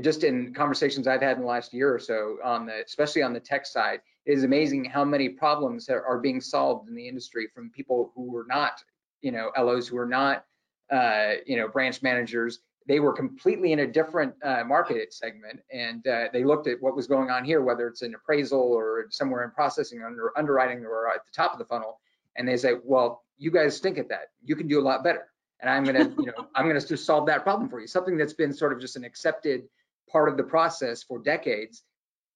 just 0.00 0.24
in 0.24 0.52
conversations 0.52 1.06
I've 1.06 1.22
had 1.22 1.36
in 1.36 1.42
the 1.42 1.48
last 1.48 1.72
year 1.72 1.94
or 1.94 1.98
so, 1.98 2.38
on 2.44 2.66
the 2.66 2.82
especially 2.84 3.22
on 3.22 3.32
the 3.32 3.40
tech 3.40 3.66
side, 3.66 4.00
it 4.26 4.32
is 4.32 4.44
amazing 4.44 4.84
how 4.84 5.04
many 5.04 5.28
problems 5.28 5.88
are, 5.88 6.04
are 6.04 6.18
being 6.18 6.40
solved 6.40 6.88
in 6.88 6.94
the 6.94 7.06
industry 7.06 7.48
from 7.54 7.70
people 7.70 8.12
who 8.14 8.30
were 8.30 8.46
not, 8.48 8.82
you 9.20 9.32
know, 9.32 9.50
LOs 9.58 9.88
who 9.88 9.98
are 9.98 10.06
not, 10.06 10.44
uh, 10.90 11.32
you 11.46 11.56
know, 11.56 11.68
branch 11.68 12.02
managers 12.02 12.60
they 12.86 13.00
were 13.00 13.12
completely 13.12 13.72
in 13.72 13.80
a 13.80 13.86
different 13.86 14.34
uh, 14.44 14.64
market 14.64 15.12
segment 15.12 15.60
and 15.72 16.06
uh, 16.06 16.24
they 16.32 16.44
looked 16.44 16.66
at 16.66 16.80
what 16.80 16.96
was 16.96 17.06
going 17.06 17.30
on 17.30 17.44
here 17.44 17.62
whether 17.62 17.86
it's 17.86 18.02
in 18.02 18.14
appraisal 18.14 18.60
or 18.60 19.06
somewhere 19.10 19.44
in 19.44 19.50
processing 19.50 20.02
under 20.02 20.36
underwriting 20.36 20.84
or 20.84 21.08
at 21.08 21.24
the 21.24 21.32
top 21.34 21.52
of 21.52 21.58
the 21.58 21.64
funnel. 21.64 22.00
And 22.36 22.46
they 22.46 22.56
say 22.56 22.74
well 22.84 23.22
you 23.38 23.50
guys 23.50 23.76
stink 23.76 23.98
at 23.98 24.08
that. 24.08 24.30
You 24.44 24.56
can 24.56 24.68
do 24.68 24.80
a 24.80 24.82
lot 24.82 25.04
better. 25.04 25.28
And 25.60 25.70
i'm 25.70 25.84
going 25.84 25.96
to 25.96 26.22
you 26.22 26.26
know 26.26 26.48
i'm 26.54 26.68
going 26.68 26.80
to 26.80 26.86
just 26.86 27.04
solve 27.04 27.26
that 27.26 27.42
problem 27.42 27.68
for 27.68 27.80
you. 27.80 27.86
Something 27.86 28.16
that's 28.16 28.34
been 28.34 28.52
sort 28.52 28.72
of 28.72 28.80
just 28.80 28.96
an 28.96 29.04
accepted 29.04 29.62
part 30.10 30.28
of 30.28 30.36
the 30.36 30.44
process 30.44 31.02
for 31.02 31.18
decades 31.18 31.84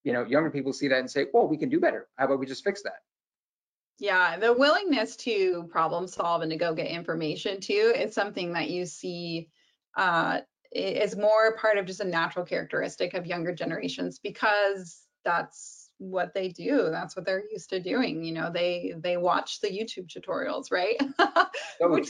you 0.05 0.13
know 0.13 0.25
younger 0.25 0.51
people 0.51 0.73
see 0.73 0.89
that 0.89 1.01
and 1.01 1.11
say 1.11 1.27
well 1.33 1.47
we 1.47 1.57
can 1.57 1.69
do 1.69 1.81
better. 1.81 2.09
How 2.17 2.27
about 2.27 2.39
we 2.39 2.47
just 2.47 2.65
fix 2.65 2.83
that? 2.83 3.01
Yeah, 3.99 4.39
the 4.39 4.53
willingness 4.53 5.17
to 5.17 5.65
problem 5.71 6.07
solve 6.07 6.43
and 6.43 6.51
to 6.51 6.59
go 6.59 6.75
get 6.75 6.89
information 6.89 7.61
too 7.61 7.95
is 7.97 8.15
something 8.15 8.53
that 8.53 8.69
you 8.69 8.85
see 8.85 9.49
uh, 9.97 10.41
is 10.73 11.17
more 11.17 11.57
part 11.57 11.79
of 11.79 11.87
just 11.87 12.01
a 12.01 12.05
natural 12.05 12.45
characteristic 12.45 13.15
of 13.15 13.27
younger 13.27 13.55
generations 13.55 14.19
because 14.19 15.07
that's 15.25 15.91
what 15.99 16.35
they 16.35 16.49
do. 16.49 16.89
That's 16.91 17.17
what 17.17 17.25
they're 17.25 17.45
used 17.51 17.71
to 17.71 17.81
doing 17.81 18.23
you 18.23 18.33
know 18.33 18.51
they 18.53 18.95
they 18.99 19.17
watch 19.17 19.61
the 19.61 19.69
youtube 19.69 20.09
tutorials 20.09 20.71
right? 20.71 21.01
Which, 21.81 22.09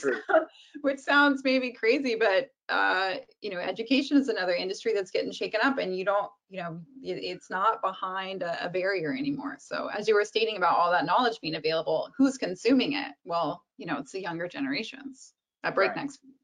which 0.83 1.01
sounds 1.01 1.43
maybe 1.45 1.73
crazy 1.73 2.15
but 2.15 2.51
uh 2.69 3.17
you 3.41 3.51
know 3.51 3.59
education 3.59 4.17
is 4.17 4.29
another 4.29 4.55
industry 4.55 4.93
that's 4.95 5.11
getting 5.11 5.33
shaken 5.33 5.61
up 5.63 5.79
and 5.79 5.97
you 5.97 6.05
don't 6.05 6.31
you 6.49 6.63
know 6.63 6.81
it, 7.03 7.19
it's 7.23 7.51
not 7.51 7.83
behind 7.83 8.43
a, 8.43 8.65
a, 8.65 8.69
barrier 8.69 9.13
anymore. 9.13 9.57
So 9.59 9.89
as 9.97 10.07
you 10.07 10.15
were 10.15 10.25
stating 10.25 10.57
about 10.57 10.77
all 10.77 10.91
that 10.93 11.07
knowledge 11.07 11.41
being 11.41 11.57
available 11.57 12.11
who's 12.17 12.37
consuming 12.37 12.95
it? 12.95 13.13
Well 13.25 13.63
you 13.77 13.87
know 13.87 13.99
it's 13.99 14.13
the 14.13 14.21
younger 14.21 14.49
generations 14.49 15.35
at 15.63 15.75
breakneck 15.75 16.11
speed 16.11 16.35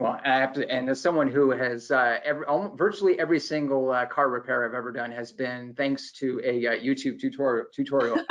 well, 0.00 0.20
I 0.24 0.36
have 0.36 0.52
to, 0.52 0.68
and 0.70 0.88
as 0.88 1.00
someone 1.00 1.28
who 1.28 1.50
has 1.50 1.90
uh, 1.90 2.18
every, 2.24 2.46
almost, 2.46 2.78
virtually 2.78 3.18
every 3.18 3.40
single 3.40 3.90
uh, 3.90 4.06
car 4.06 4.28
repair 4.28 4.64
I've 4.64 4.74
ever 4.74 4.92
done 4.92 5.10
has 5.10 5.32
been 5.32 5.74
thanks 5.74 6.12
to 6.12 6.40
a 6.44 6.68
uh, 6.68 6.72
YouTube 6.72 7.18
tutorial. 7.20 7.66
tutorial. 7.74 8.18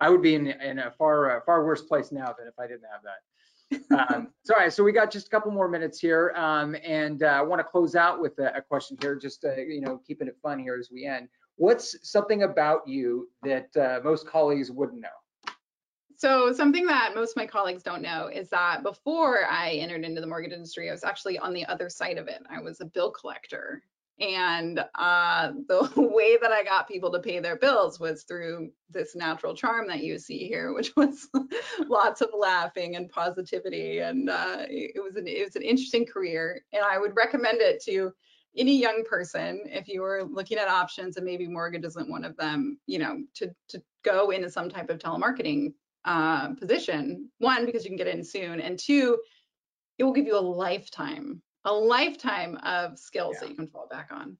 I, 0.00 0.08
would 0.08 0.22
be 0.22 0.34
in, 0.34 0.46
in 0.46 0.78
a 0.78 0.90
far 0.92 1.36
uh, 1.36 1.40
far 1.44 1.62
worse 1.64 1.82
place 1.82 2.10
now 2.10 2.34
than 2.38 2.48
if 2.48 2.58
I 2.58 2.66
didn't 2.66 2.84
have 2.90 3.02
that. 3.02 4.12
Um, 4.12 4.28
so, 4.44 4.54
all 4.54 4.60
right, 4.60 4.72
so 4.72 4.82
we 4.82 4.92
got 4.92 5.10
just 5.10 5.26
a 5.26 5.30
couple 5.30 5.52
more 5.52 5.68
minutes 5.68 5.98
here, 5.98 6.32
um, 6.36 6.74
and 6.82 7.22
uh, 7.22 7.26
I 7.26 7.42
want 7.42 7.60
to 7.60 7.64
close 7.64 7.94
out 7.94 8.22
with 8.22 8.38
a, 8.38 8.56
a 8.56 8.62
question 8.62 8.96
here, 9.02 9.14
just 9.14 9.44
you 9.44 9.82
know, 9.82 10.00
keeping 10.06 10.26
it 10.26 10.38
fun 10.42 10.58
here 10.58 10.78
as 10.80 10.88
we 10.90 11.04
end. 11.04 11.28
What's 11.56 11.96
something 12.10 12.44
about 12.44 12.88
you 12.88 13.28
that 13.42 13.76
uh, 13.76 14.00
most 14.02 14.26
colleagues 14.26 14.70
wouldn't 14.70 15.02
know? 15.02 15.08
So 16.16 16.52
something 16.52 16.86
that 16.86 17.14
most 17.14 17.30
of 17.30 17.36
my 17.36 17.46
colleagues 17.46 17.82
don't 17.82 18.02
know 18.02 18.28
is 18.32 18.48
that 18.50 18.82
before 18.82 19.46
I 19.50 19.72
entered 19.72 20.04
into 20.04 20.20
the 20.20 20.26
mortgage 20.26 20.52
industry, 20.52 20.88
I 20.88 20.92
was 20.92 21.04
actually 21.04 21.38
on 21.38 21.52
the 21.52 21.66
other 21.66 21.88
side 21.88 22.18
of 22.18 22.28
it. 22.28 22.42
I 22.48 22.60
was 22.60 22.80
a 22.80 22.86
bill 22.86 23.10
collector. 23.10 23.82
And 24.20 24.84
uh, 24.94 25.52
the 25.68 25.90
way 25.96 26.36
that 26.40 26.52
I 26.52 26.62
got 26.62 26.88
people 26.88 27.10
to 27.12 27.18
pay 27.18 27.40
their 27.40 27.56
bills 27.56 27.98
was 27.98 28.22
through 28.22 28.70
this 28.90 29.16
natural 29.16 29.54
charm 29.54 29.88
that 29.88 30.04
you 30.04 30.18
see 30.18 30.46
here, 30.46 30.72
which 30.72 30.92
was 30.96 31.28
lots 31.88 32.20
of 32.20 32.30
laughing 32.36 32.96
and 32.96 33.10
positivity. 33.10 33.98
And 33.98 34.30
uh, 34.30 34.66
it 34.68 35.02
was 35.02 35.16
an 35.16 35.26
it 35.26 35.44
was 35.44 35.56
an 35.56 35.62
interesting 35.62 36.06
career, 36.06 36.64
and 36.72 36.84
I 36.84 36.98
would 36.98 37.16
recommend 37.16 37.60
it 37.60 37.82
to 37.84 38.12
any 38.56 38.78
young 38.78 39.02
person 39.04 39.64
if 39.66 39.88
you 39.88 40.00
were 40.00 40.22
looking 40.22 40.58
at 40.58 40.68
options 40.68 41.16
and 41.16 41.26
maybe 41.26 41.48
mortgage 41.48 41.84
isn't 41.84 42.08
one 42.08 42.24
of 42.24 42.36
them. 42.36 42.78
You 42.86 43.00
know, 43.00 43.24
to 43.34 43.52
to 43.68 43.82
go 44.04 44.30
into 44.30 44.50
some 44.50 44.68
type 44.68 44.90
of 44.90 44.98
telemarketing 44.98 45.72
uh, 46.04 46.54
position. 46.54 47.30
One, 47.38 47.66
because 47.66 47.84
you 47.84 47.90
can 47.90 47.96
get 47.96 48.08
in 48.08 48.24
soon, 48.24 48.60
and 48.60 48.78
two, 48.78 49.18
it 49.98 50.04
will 50.04 50.12
give 50.12 50.26
you 50.26 50.38
a 50.38 50.40
lifetime, 50.40 51.42
a 51.64 51.72
lifetime 51.72 52.58
of 52.64 52.98
skills 52.98 53.36
yeah. 53.36 53.40
that 53.40 53.50
you 53.50 53.56
can 53.56 53.68
fall 53.68 53.88
back 53.90 54.08
on. 54.10 54.36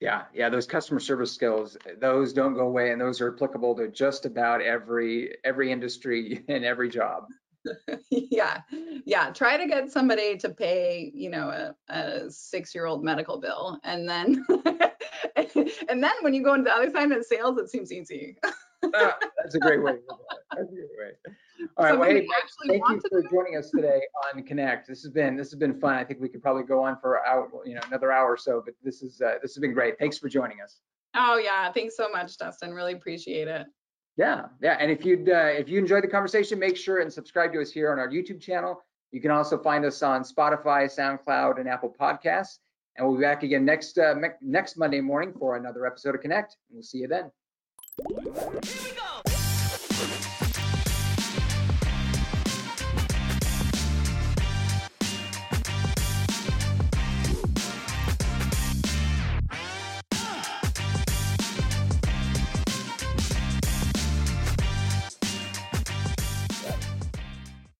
Yeah, 0.00 0.24
yeah, 0.34 0.50
those 0.50 0.66
customer 0.66 1.00
service 1.00 1.32
skills, 1.32 1.76
those 1.98 2.32
don't 2.32 2.54
go 2.54 2.66
away, 2.66 2.90
and 2.90 3.00
those 3.00 3.20
are 3.20 3.32
applicable 3.32 3.76
to 3.76 3.88
just 3.88 4.26
about 4.26 4.60
every 4.60 5.36
every 5.44 5.72
industry 5.72 6.44
and 6.48 6.64
every 6.64 6.88
job. 6.88 7.24
yeah, 8.10 8.60
yeah. 9.06 9.30
Try 9.30 9.56
to 9.56 9.66
get 9.66 9.90
somebody 9.90 10.36
to 10.36 10.50
pay, 10.50 11.10
you 11.14 11.30
know, 11.30 11.48
a, 11.48 11.94
a 11.94 12.30
six-year-old 12.30 13.02
medical 13.02 13.40
bill, 13.40 13.78
and 13.84 14.06
then 14.06 14.44
and 15.36 16.02
then 16.02 16.12
when 16.20 16.34
you 16.34 16.42
go 16.42 16.54
into 16.54 16.64
the 16.64 16.74
other 16.74 16.90
side 16.90 17.10
of 17.10 17.24
sales, 17.24 17.58
it 17.58 17.70
seems 17.70 17.90
easy. 17.90 18.36
Ah, 18.94 19.16
that's 19.42 19.54
a 19.54 19.58
great 19.58 19.82
way. 19.82 19.96
That's 20.56 20.70
a 20.70 20.74
great 20.74 20.88
way. 20.98 21.34
All 21.76 21.84
right, 21.84 21.98
well, 21.98 22.08
hey, 22.08 22.26
thank 22.66 22.82
you 22.90 23.00
for 23.08 23.22
joining 23.30 23.56
us 23.56 23.70
today 23.70 24.00
on 24.34 24.42
Connect. 24.42 24.86
This 24.86 25.02
has 25.02 25.12
been 25.12 25.36
this 25.36 25.50
has 25.50 25.58
been 25.58 25.78
fun. 25.80 25.94
I 25.94 26.04
think 26.04 26.20
we 26.20 26.28
could 26.28 26.42
probably 26.42 26.64
go 26.64 26.82
on 26.82 26.98
for 27.00 27.24
out 27.26 27.50
you 27.64 27.74
know, 27.74 27.80
another 27.86 28.12
hour 28.12 28.32
or 28.32 28.36
so, 28.36 28.62
but 28.64 28.74
this 28.82 29.02
is 29.02 29.20
uh, 29.20 29.34
this 29.42 29.54
has 29.54 29.60
been 29.60 29.72
great. 29.72 29.98
Thanks 29.98 30.18
for 30.18 30.28
joining 30.28 30.60
us. 30.62 30.80
Oh 31.14 31.38
yeah, 31.38 31.70
thanks 31.72 31.96
so 31.96 32.08
much, 32.10 32.36
Dustin. 32.36 32.72
Really 32.72 32.92
appreciate 32.92 33.48
it. 33.48 33.66
Yeah, 34.16 34.46
yeah, 34.62 34.76
and 34.78 34.90
if 34.90 35.04
you'd 35.04 35.28
uh, 35.28 35.50
if 35.52 35.68
you 35.68 35.78
enjoyed 35.78 36.04
the 36.04 36.08
conversation, 36.08 36.58
make 36.58 36.76
sure 36.76 37.00
and 37.00 37.12
subscribe 37.12 37.52
to 37.52 37.60
us 37.60 37.70
here 37.70 37.90
on 37.92 37.98
our 37.98 38.08
YouTube 38.08 38.40
channel. 38.40 38.80
You 39.10 39.20
can 39.20 39.30
also 39.30 39.56
find 39.56 39.84
us 39.84 40.02
on 40.02 40.22
Spotify, 40.22 40.92
SoundCloud, 40.92 41.60
and 41.60 41.68
Apple 41.68 41.94
Podcasts. 41.98 42.58
And 42.96 43.06
we'll 43.06 43.16
be 43.16 43.22
back 43.22 43.42
again 43.42 43.64
next 43.64 43.98
uh, 43.98 44.14
next 44.40 44.76
Monday 44.76 45.00
morning 45.00 45.32
for 45.38 45.56
another 45.56 45.86
episode 45.86 46.14
of 46.14 46.20
Connect. 46.20 46.56
And 46.68 46.76
we'll 46.76 46.82
see 46.82 46.98
you 46.98 47.08
then. 47.08 47.30
Here 47.96 48.82
we 48.82 48.96
go. 48.96 49.13